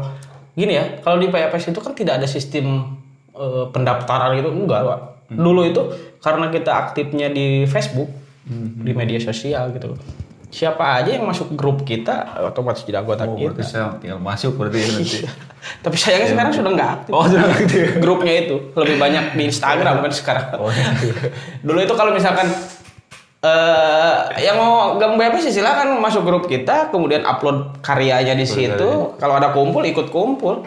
[0.54, 3.00] gini ya kalau di PFS itu kan tidak ada sistem
[3.34, 4.52] eh, pendaftaran gitu.
[4.52, 5.00] Enggak pak.
[5.32, 5.82] Dulu itu
[6.20, 8.12] karena kita aktifnya di Facebook
[8.84, 9.96] di media sosial gitu
[10.54, 12.14] siapa aja yang masuk grup kita
[12.46, 13.66] otomatis jadi anggota Oh, kita.
[13.66, 15.18] saya tinggal masuk berarti ya nanti.
[15.82, 17.12] tapi sayangnya sekarang sudah nggak aktif.
[17.12, 17.90] Oh, sudah gitu ya.
[17.98, 20.46] grupnya itu lebih banyak di Instagram kan sekarang.
[20.62, 20.94] Oh, iya.
[21.60, 22.54] dulu itu kalau misalkan
[23.44, 29.18] eh yang mau gabung BPS sih silakan masuk grup kita kemudian upload karyanya di situ.
[29.18, 30.64] kalau ada kumpul ikut kumpul.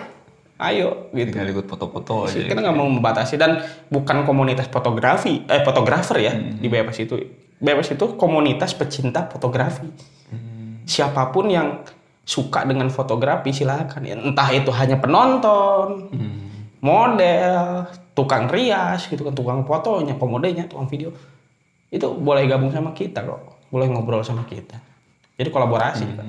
[0.57, 1.31] Ayo gitu.
[1.31, 2.41] Tinggal ikut foto-foto aja.
[2.41, 3.37] kita nggak mau membatasi.
[3.37, 7.15] Dan bukan komunitas fotografi eh fotografer ya di BPS itu
[7.57, 9.89] BPS itu komunitas pecinta fotografi.
[10.87, 11.83] Siapa pun yang
[12.23, 14.03] suka dengan fotografi silakan.
[14.03, 16.11] Ya, entah itu hanya penonton
[16.81, 21.11] model tukang rias gitu kan tukang fotonya komodenya tukang video.
[21.89, 23.67] Itu boleh gabung sama kita kok.
[23.71, 24.79] Boleh ngobrol sama kita.
[25.37, 26.27] Jadi kolaborasi Pak.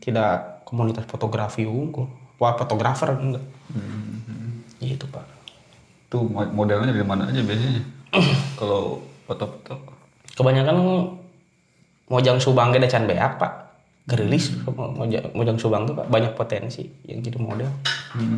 [0.00, 2.06] tidak komunitas fotografi unggul.
[2.36, 3.44] Wah fotografer enggak.
[4.76, 5.24] Gitu pak.
[6.06, 7.82] Tuh mo- modelnya dari mana aja biasanya?
[8.54, 9.95] Kalau foto-foto.
[10.36, 10.76] Kebanyakan
[12.12, 13.52] mojang subang gede can beak pak.
[14.06, 16.06] Gerilis mojang, mojang subang tuh pak.
[16.06, 17.70] Banyak potensi yang jadi model.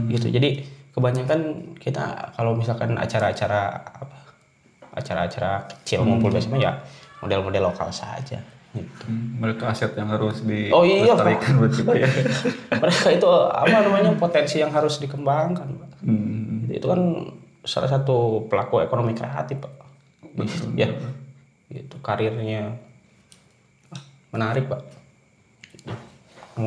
[0.09, 0.33] Gitu.
[0.33, 0.65] Jadi
[0.97, 4.17] kebanyakan kita kalau misalkan acara-acara apa
[4.99, 6.73] acara-acara kecil ngumpul biasanya ya
[7.23, 8.41] model-model lokal saja
[8.75, 9.05] gitu.
[9.09, 11.25] Hmm, mereka aset yang harus di Oh iya, Pak.
[11.25, 12.09] lestarikan buat kita ya.
[12.83, 15.91] mereka itu apa namanya potensi yang harus dikembangkan pak.
[16.05, 17.01] Hmm, itu kan
[17.65, 19.73] salah satu pelaku ekonomi kreatif pak.
[20.37, 20.75] Betul.
[20.79, 20.91] ya
[21.69, 22.77] gitu karirnya.
[23.93, 24.03] Ah,
[24.33, 24.83] menarik pak.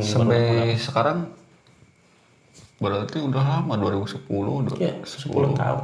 [0.01, 1.29] Sampai sekarang
[2.81, 5.83] berarti udah lama 2010 udah ya 10 tahun.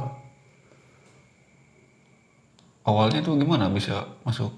[2.88, 4.50] Awalnya tuh gimana bisa masuk?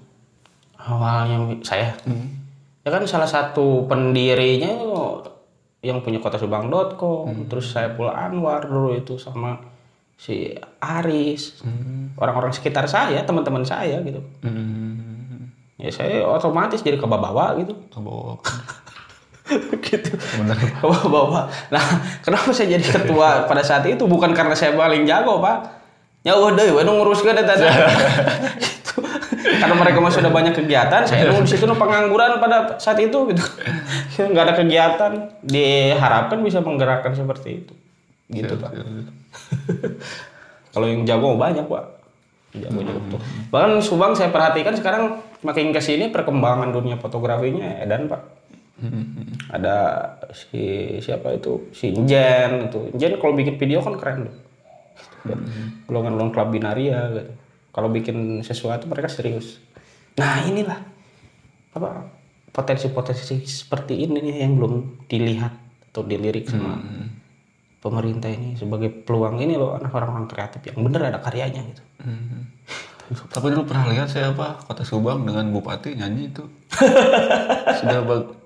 [0.81, 1.93] awalnya saya?
[2.81, 4.73] Ya kan salah satu pendirinya
[5.85, 9.57] yang punya kota subang.com terus saya pula Anwar dulu itu sama
[10.21, 11.65] si Aris
[12.13, 14.21] orang-orang sekitar saya teman-teman saya gitu.
[14.45, 15.49] Hmm,
[15.81, 17.73] ya saya otomatis jadi kebawa gitu.
[17.89, 18.37] Ke bawah.
[19.89, 20.13] gitu.
[20.37, 20.55] Bener.
[20.85, 21.81] bawa nah
[22.21, 24.05] kenapa saya jadi ketua pada saat itu?
[24.05, 25.81] Bukan karena saya paling jago pak.
[26.21, 27.65] Ya udah ya ya tadi
[28.61, 29.01] Gitu.
[29.41, 33.41] karena mereka masih sudah banyak kegiatan saya nunggu di situ pengangguran pada saat itu gitu.
[34.29, 35.11] Nggak ada kegiatan.
[35.41, 37.80] Diharapkan bisa menggerakkan seperti itu
[38.31, 38.71] gitu pak.
[40.73, 41.85] kalau yang jago banyak pak.
[42.55, 42.99] Jago jago.
[43.15, 43.21] Tuh
[43.51, 48.21] bahkan Subang saya perhatikan sekarang makin ke sini perkembangan dunia fotografinya edan pak.
[49.53, 49.75] Ada
[50.33, 51.69] si siapa itu?
[51.69, 54.35] Si Jen itu Jen kalau bikin video kan keren tuh
[55.85, 57.31] golongan golongan klub binaria gitu.
[57.71, 59.61] Kalau bikin sesuatu mereka serius.
[60.19, 60.79] Nah inilah.
[61.71, 62.03] Apa?
[62.51, 65.55] Potensi-potensi seperti ini nih yang belum dilihat
[65.91, 66.83] atau dilirik sama
[67.81, 71.83] pemerintah ini sebagai peluang ini loh anak orang-orang kreatif yang bener ada karyanya gitu
[73.27, 76.45] Tapi dulu pernah lihat saya apa kota Subang dengan bupati nyanyi itu
[77.81, 78.37] sudah bag-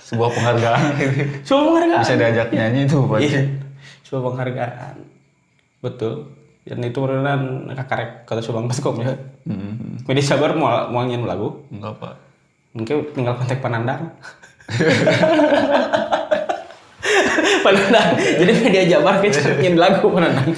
[0.00, 1.22] sebuah penghargaan gitu.
[1.46, 3.18] sebuah penghargaan Bisa diajak nyanyi itu Pak.
[3.20, 3.42] Iya,
[4.02, 4.94] sebuah penghargaan.
[5.80, 6.14] Betul.
[6.60, 7.42] Dan itu beneran
[7.72, 9.14] kakarek kota Subang Baskom ya.
[9.46, 11.62] Hmm, Media sabar mau mau nyanyi lagu.
[11.70, 12.14] enggak Pak.
[12.74, 14.12] Mungkin tinggal kontak Panandang.
[17.60, 18.10] Panandang.
[18.16, 20.48] Jadi media Jabar kita nyanyi lagu Panandang.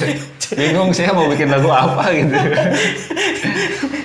[0.53, 2.35] Bingung saya mau bikin lagu apa gitu.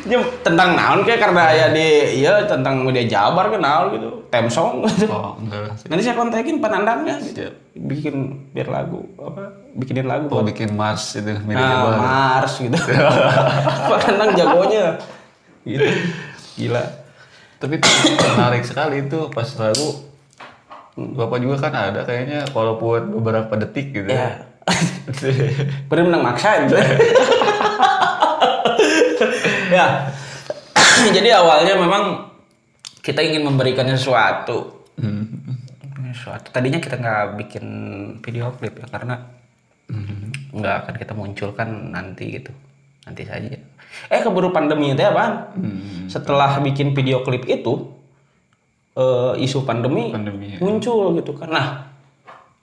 [0.07, 4.09] Dia tentang naon kayak karena ya di iya tentang media Jabar naon gitu.
[4.31, 5.11] Theme song gitu.
[5.11, 5.75] Oh, enggak.
[5.87, 7.51] Nanti saya kontakin Panandangnya gitu.
[7.75, 11.97] Bikin biar lagu apa bikinin lagu Mau bikin Mars itu mirip Nah, Jabar.
[11.99, 12.77] Mars gitu.
[13.91, 14.85] Pak Nandang jagonya.
[15.67, 15.85] Gitu.
[16.57, 16.83] Gila.
[17.57, 17.75] Tapi
[18.37, 20.06] menarik sekali itu pas lagu
[20.97, 24.09] Bapak juga kan ada kayaknya walaupun beberapa detik gitu.
[24.09, 24.49] Ya.
[25.93, 26.73] Bener menang maksa gitu.
[29.77, 30.09] ya.
[31.15, 32.33] Jadi awalnya memang
[33.05, 34.89] kita ingin memberikan sesuatu.
[34.97, 35.37] Hmm.
[36.09, 36.49] Sesuatu.
[36.49, 37.65] Tadinya kita nggak bikin
[38.25, 39.21] video klip ya karena
[40.57, 42.49] nggak akan kita munculkan nanti gitu.
[43.05, 43.53] Nanti saja.
[44.09, 45.53] Eh keburu pandemi itu ya, Pan.
[46.09, 47.96] Setelah bikin video klip itu
[48.97, 50.59] eh, isu pandemi, Pandemi, ya.
[50.59, 51.53] muncul gitu kan.
[51.53, 51.67] Nah,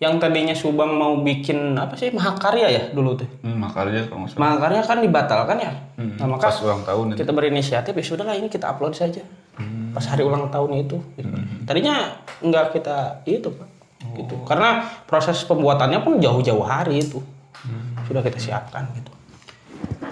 [0.02, 3.30] yang tadinya Subang mau bikin apa sih Mahakarya ya dulu tuh.
[3.46, 4.40] Hmm, makanya kalau nggak salah.
[4.42, 5.72] Mahakarya kan dibatalkan ya.
[5.94, 9.22] Hmm, Nah, maka pas ulang tahun kita berinisiatif ya sudahlah ini kita upload saja.
[9.54, 9.94] Hmm.
[9.94, 10.98] Pas hari ulang tahun itu.
[11.14, 11.30] gitu.
[11.64, 13.68] Tadinya nggak kita itu pak.
[14.04, 14.18] Oh.
[14.18, 14.34] Gitu.
[14.44, 17.22] Karena proses pembuatannya pun jauh-jauh hari itu.
[17.62, 17.94] Hmm.
[18.04, 19.14] Sudah kita siapkan gitu.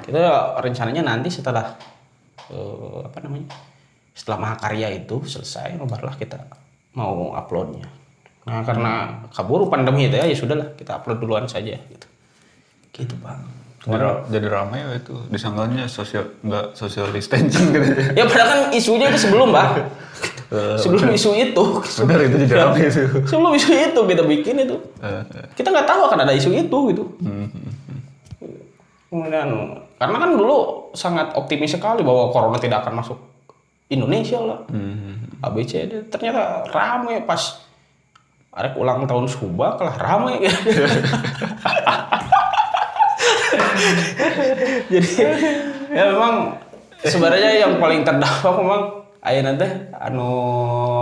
[0.06, 1.74] Kita rencananya nanti setelah
[2.48, 3.50] eh, apa namanya?
[4.12, 6.44] Setelah Mahakarya itu selesai barulah kita
[6.92, 7.88] mau uploadnya.
[8.44, 12.06] Nah karena kabur pandemi itu ya ya sudahlah kita upload duluan saja gitu.
[12.92, 13.62] Gitu pak.
[13.82, 18.22] Jadi, jadi ramai ya itu disangkanya sosial nggak social distancing gitu ya.
[18.22, 19.90] Ya padahal kan isunya itu sebelum, Pak.
[20.86, 21.64] sebelum isu itu.
[22.06, 23.02] Benar itu jadi ramai itu.
[23.26, 24.78] Sebelum isu itu kita bikin itu.
[25.02, 25.22] Eh,
[25.58, 27.04] Kita nggak tahu akan ada isu itu gitu.
[29.10, 29.50] Kemudian
[29.98, 30.56] karena kan dulu
[30.94, 33.18] sangat optimis sekali bahwa corona tidak akan masuk
[33.92, 34.60] Indonesia lah.
[34.68, 35.42] hmm.
[35.42, 37.60] ABCD ternyata ramai pas
[38.52, 40.36] Arek ulang tahun Subak lah ramai
[44.92, 45.08] jadi
[45.92, 46.34] ya memang
[47.02, 48.82] sebenarnya yang paling terdampak memang
[49.24, 49.66] ayah nanti
[49.96, 50.30] anu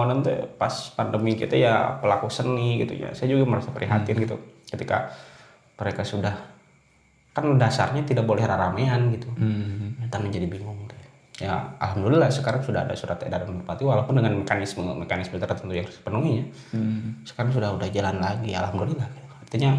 [0.06, 4.36] nanti pas pandemi kita ya pelaku seni gitu ya saya juga merasa prihatin gitu
[4.70, 5.10] ketika
[5.76, 6.34] mereka sudah
[7.30, 9.94] kan dasarnya tidak boleh ramean gitu Hmm.
[10.02, 10.79] kita menjadi bingung.
[11.40, 15.96] Ya alhamdulillah sekarang sudah ada surat edaran bupati walaupun dengan mekanisme mekanisme tertentu yang harus
[15.96, 16.44] dipenuhi ya.
[16.76, 17.16] Hmm.
[17.24, 19.08] sekarang sudah udah jalan lagi alhamdulillah.
[19.40, 19.72] Artinya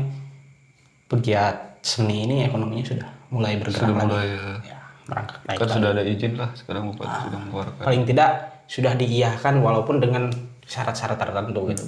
[1.06, 4.10] pegiat seni ini ekonominya sudah mulai bergerak Sudah lagi.
[4.10, 4.44] mulai ya.
[4.66, 4.78] ya.
[5.06, 7.84] merangkak naik Kan sudah ada izin lah sekarang bupati sudah mengeluarkan.
[7.86, 8.30] paling tidak
[8.66, 10.24] sudah diiyahkan walaupun dengan
[10.66, 11.84] syarat-syarat tertentu gitu.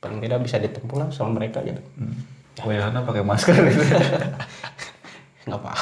[0.00, 1.80] Paling tidak bisa ditempuh lah sama mereka gitu.
[2.64, 3.52] Oh ya, pakai masker.
[3.68, 3.84] gitu.
[5.44, 5.72] nggak apa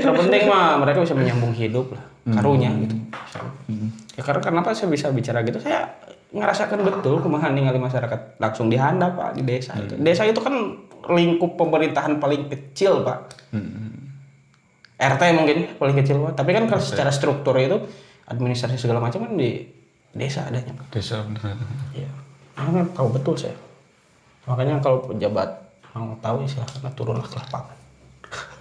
[0.00, 2.04] terpenting mah mereka bisa menyambung hidup lah
[2.34, 2.96] karunya gitu.
[4.18, 5.62] Ya karena kenapa saya bisa bicara gitu?
[5.62, 5.94] Saya
[6.34, 9.94] ngerasakan betul kumaha ningali masyarakat langsung dihandap pak di desa itu.
[10.00, 10.54] Desa itu kan
[11.06, 13.30] lingkup pemerintahan paling kecil pak.
[13.54, 14.10] Hmm.
[14.96, 16.32] RT mungkin paling kecil pak.
[16.34, 17.78] Tapi kan kalau secara struktur itu
[18.26, 19.62] administrasi segala macam kan di
[20.10, 20.86] desa adanya pak.
[20.90, 21.54] Desa bener.
[21.94, 22.10] Iya.
[22.58, 23.54] Karena tahu betul saya.
[24.50, 25.62] Makanya kalau pejabat
[25.94, 27.85] mau tahu ya silahkan turunlah ke lapangan.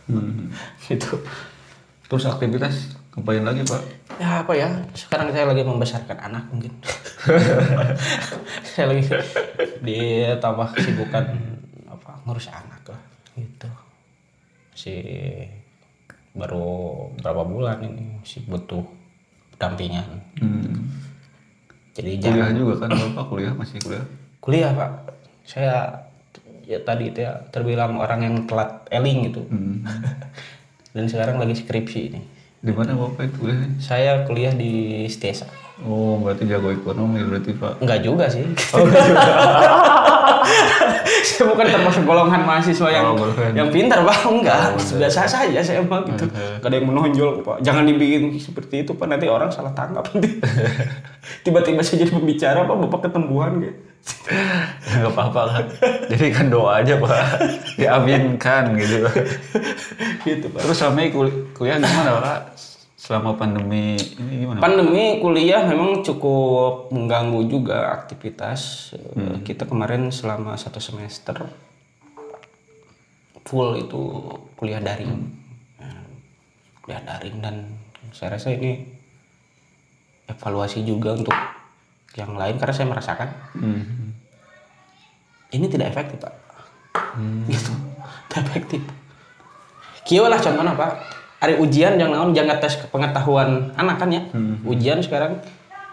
[0.06, 0.54] Hmm.
[0.86, 1.18] gitu.
[2.06, 3.82] Terus aktivitas ngapain lagi pak?
[4.22, 4.70] Ya apa ya?
[4.94, 6.74] Sekarang saya lagi membesarkan anak mungkin.
[8.70, 9.04] saya lagi
[9.82, 11.26] ditambah kesibukan
[11.90, 13.02] apa ngurus anak lah
[13.34, 13.70] gitu.
[14.76, 14.94] Si
[16.36, 18.84] baru berapa bulan ini masih butuh
[19.56, 20.06] pendampingan.
[20.38, 20.92] Hmm.
[21.96, 24.06] Jadi jangan Kuliah juga kan bapak kuliah masih kuliah.
[24.44, 24.92] kuliah pak
[25.48, 26.05] saya
[26.66, 29.42] ya tadi itu ya terbilang orang yang telat eling gitu.
[29.48, 29.86] Hmm.
[30.96, 32.22] dan sekarang lagi skripsi ini.
[32.66, 33.78] Di mana bapak itu kuliahnya?
[33.78, 35.46] saya kuliah di Stesa.
[35.86, 37.84] Oh berarti jago ekonomi berarti pak.
[37.84, 38.42] enggak juga sih.
[41.26, 44.24] Saya bukan termasuk golongan mahasiswa yang Oh, yang pintar pak.
[44.24, 44.78] Enggak.
[44.78, 46.30] biasa saja saya emang gitu.
[46.32, 47.58] Gak ada yang menonjol pak.
[47.66, 49.10] Jangan dibikin seperti itu pak.
[49.10, 50.40] Nanti orang salah tangkap nanti.
[51.46, 52.76] Tiba-tiba saya jadi pembicara pak.
[52.78, 53.78] Bapak ketembuhan gitu
[54.86, 55.66] Gak apa-apa kan.
[56.10, 57.14] Jadi kan doa aja pak.
[57.78, 59.06] Diaminkan gitu.
[60.26, 62.40] gitu pak Terus selama kul- kuliah gimana pak?
[62.96, 64.60] Selama pandemi ini gimana?
[64.62, 68.94] Pandemi kuliah memang cukup mengganggu juga aktivitas.
[68.98, 71.38] Eh, Kita kemarin selama satu semester
[73.46, 74.02] full itu
[74.58, 75.22] kuliah daring,
[75.78, 76.02] Nah,
[76.82, 77.56] kuliah daring dan
[78.10, 78.90] saya rasa ini
[80.26, 81.36] evaluasi juga untuk
[82.16, 83.30] yang lain karena saya merasakan.
[83.60, 83.84] Hmm.
[85.56, 86.36] ini tidak efektif pak,
[87.48, 87.72] gitu,
[88.28, 88.82] tidak efektif.
[90.04, 91.00] Kieu lah contohnya pak,
[91.40, 94.22] hari ujian jangan naon jangan tes pengetahuan anak kan ya,
[94.68, 95.40] ujian sekarang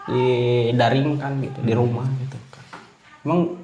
[0.03, 0.23] di
[0.75, 2.35] daring kan gitu di rumah gitu.
[3.23, 3.55] Emang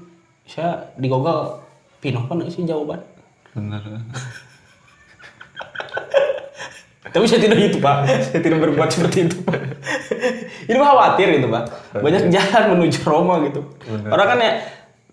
[0.47, 1.59] saya di Google
[1.99, 3.03] pinoh kan sih jawaban,
[3.51, 3.83] Bener.
[7.09, 9.57] tapi saya tidak itu pak, saya tidak berbuat seperti itu pak.
[10.69, 11.63] ini khawatir gitu pak,
[11.97, 13.65] banyak jalan menuju Roma gitu.
[14.09, 14.53] Orang kan ya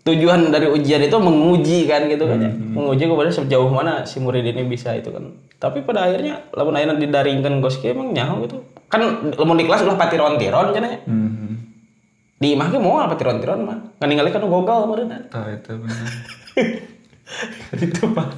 [0.07, 2.53] tujuan dari ujian itu menguji kan gitu kan ya.
[2.55, 5.35] menguji kepada sejauh mana si murid ini bisa itu kan.
[5.59, 8.63] Tapi pada akhirnya lamun akhirnya didaringkan goski emang nyaho gitu.
[8.87, 9.03] Kan
[9.35, 10.99] lamun di kelas ulah patiron tiron kan ya.
[11.05, 11.35] Hmm.
[12.37, 13.79] di imah ge moal patiron tiron mah.
[13.99, 16.07] Kan ningali kan gogal meureun Tah itu bener.
[17.89, 18.29] itu pak.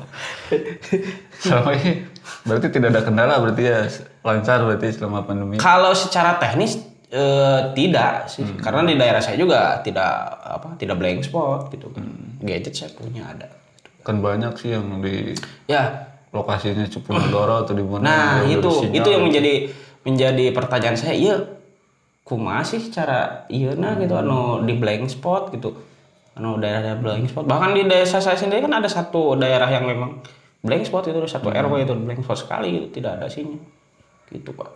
[1.44, 1.90] Ini
[2.44, 3.86] berarti tidak ada kendala berarti ya
[4.24, 5.56] lancar berarti selama pandemi.
[5.56, 6.78] kalau secara teknis
[7.12, 8.44] eh, tidak sih.
[8.60, 10.12] Karena di daerah saya juga tidak
[10.44, 12.04] apa tidak blank spot gitu kan.
[12.44, 13.48] Gadget saya punya ada.
[14.04, 15.32] Kan banyak sih yang di
[15.68, 16.04] ya.
[16.28, 18.84] lokasinya Cupunegoro atau di mana Nah itu.
[18.92, 19.72] itu yang menjadi
[20.04, 21.16] menjadi pertanyaan saya.
[21.16, 21.40] Iya,
[22.20, 24.12] kumaha sih cara iya nah gitu.
[24.12, 25.72] Anu di blank spot gitu.
[26.36, 27.48] Anu daerah blank spot.
[27.48, 30.20] Bahkan di desa saya sendiri kan ada satu daerah yang memang
[30.64, 33.62] blank spot itu satu RW itu blank spot sekali gitu, tidak ada sinyal.
[34.28, 34.68] Gitu, Pak.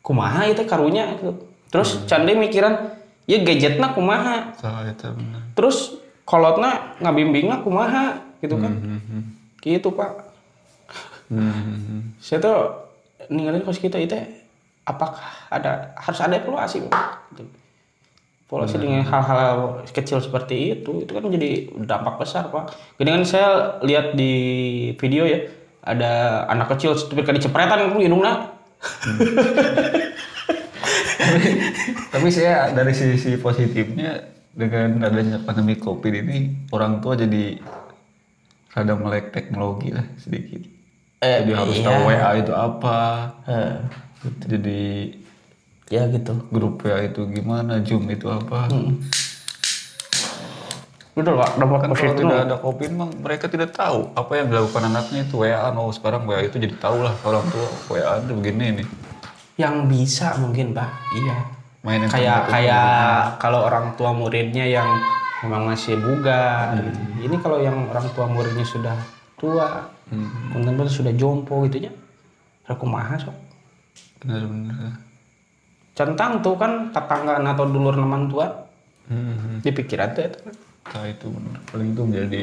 [0.00, 1.36] Kumaha itu karunya gitu.
[1.70, 2.96] Terus candi mikiran
[3.30, 4.56] ya gadgetna kumaha.
[4.58, 5.42] Tah itu bener.
[5.54, 8.72] Terus kolotna ngabimbingna kumaha gitu kan.
[8.74, 9.22] Hmm.
[9.60, 10.30] Gitu, Pak
[11.30, 12.10] Hmm.
[12.18, 12.58] saya tuh
[13.30, 14.18] ninggalin kos kita itu
[14.82, 17.30] apakah ada harus ada evaluasi Pak?
[17.38, 17.54] gitu.
[18.50, 22.74] Evaluasi dengan hal-hal kecil seperti itu itu kan menjadi dampak besar pak.
[22.98, 24.34] Jadi kan saya lihat di
[24.98, 25.46] video ya
[25.86, 28.50] ada anak kecil stupid kali cepretan ku hidungna
[32.10, 34.18] Tapi saya dari sisi positifnya
[34.50, 37.54] dengan adanya pandemi covid ini orang tua jadi
[38.74, 40.66] rada melek teknologi lah sedikit.
[41.22, 41.86] Eh, jadi harus iya.
[41.86, 42.98] tahu WA itu apa.
[43.46, 43.76] Eh,
[44.48, 45.12] Jadi
[45.90, 48.70] ya gitu grup WA itu gimana, Zoom itu apa.
[51.10, 54.46] udah lah dampak Kan kalau positif tidak ada covid memang mereka tidak tahu apa yang
[54.48, 55.68] dilakukan anaknya itu WA.
[55.74, 58.86] Oh sekarang WA itu jadi tahu lah orang tua WA itu begini nih.
[59.58, 61.36] yang bisa mungkin pak iya
[61.82, 62.88] Main internet kayak itu kayak
[63.36, 64.88] kalau orang tua muridnya yang
[65.42, 66.80] memang masih buga Hmm.
[66.80, 67.00] gitu.
[67.20, 68.96] ini kalau yang orang tua muridnya sudah
[69.36, 70.54] tua Hmm.
[70.54, 71.92] benar-benar sudah jompo gitu ya
[72.64, 73.36] aku mahal sok
[74.18, 75.09] Benar-benar.
[75.94, 78.48] Centang tuh kan tetanggaan atau dulur teman tua.
[79.10, 79.58] Hmm.
[79.58, 80.38] di pikiran tuh itu.
[80.94, 81.58] Nah itu benar.
[81.66, 82.42] Paling itu menjadi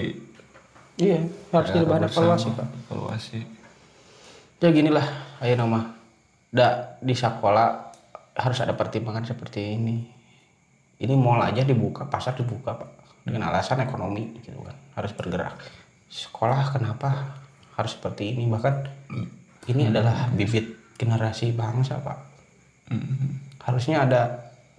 [0.99, 1.19] iya
[1.55, 2.67] harus jadi bahan evaluasi pak.
[2.91, 3.39] Evaluasi.
[4.57, 5.05] ya gini lah
[5.39, 5.95] ayo nama
[6.51, 7.93] da di sekolah
[8.35, 10.03] harus ada pertimbangan seperti ini.
[10.99, 13.23] Ini mall aja dibuka pasar dibuka pak.
[13.23, 14.75] Dengan alasan ekonomi gitu kan.
[14.99, 15.55] Harus bergerak.
[16.11, 17.39] Sekolah kenapa
[17.79, 18.43] harus seperti ini?
[18.43, 18.75] Bahkan
[19.71, 22.26] ini adalah bibit generasi bangsa pak
[22.87, 23.43] Hmm.
[23.59, 24.21] harusnya ada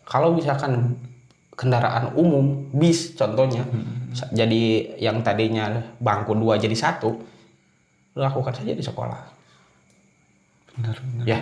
[0.02, 0.96] kalau misalkan
[1.52, 3.66] kendaraan umum bis contohnya
[4.10, 4.62] sa- jadi
[4.96, 7.20] yang tadinya bangku dua jadi satu
[8.14, 9.20] lakukan saja di sekolah
[10.72, 11.24] Benar-benar.
[11.24, 11.38] ya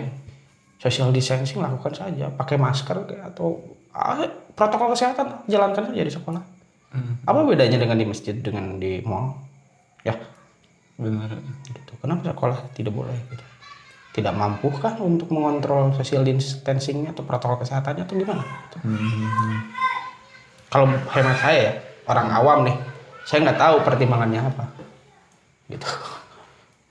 [0.77, 6.43] social distancing lakukan saja pakai masker atau ah, protokol kesehatan jalankan saja di sekolah
[6.87, 7.19] Hmm.
[7.21, 9.35] apa bedanya dengan di masjid dengan di mall
[10.01, 10.15] ya
[10.95, 11.35] Benar.
[11.67, 13.43] gitu kenapa sekolah tidak boleh gitu
[14.17, 18.43] tidak mampu kan untuk mengontrol social distancingnya atau protokol kesehatannya atau gimana.
[18.81, 19.61] Hmm.
[20.73, 21.71] kalau hemat saya ya
[22.09, 22.75] orang awam nih
[23.29, 24.65] saya nggak tahu pertimbangannya apa
[25.69, 25.87] gitu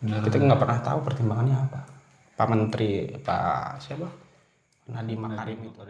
[0.06, 0.22] Benar.
[0.22, 1.80] kita nggak pernah tahu pertimbangannya apa
[2.36, 4.06] pak menteri pak siapa
[4.86, 5.82] Nadiem Makarim itu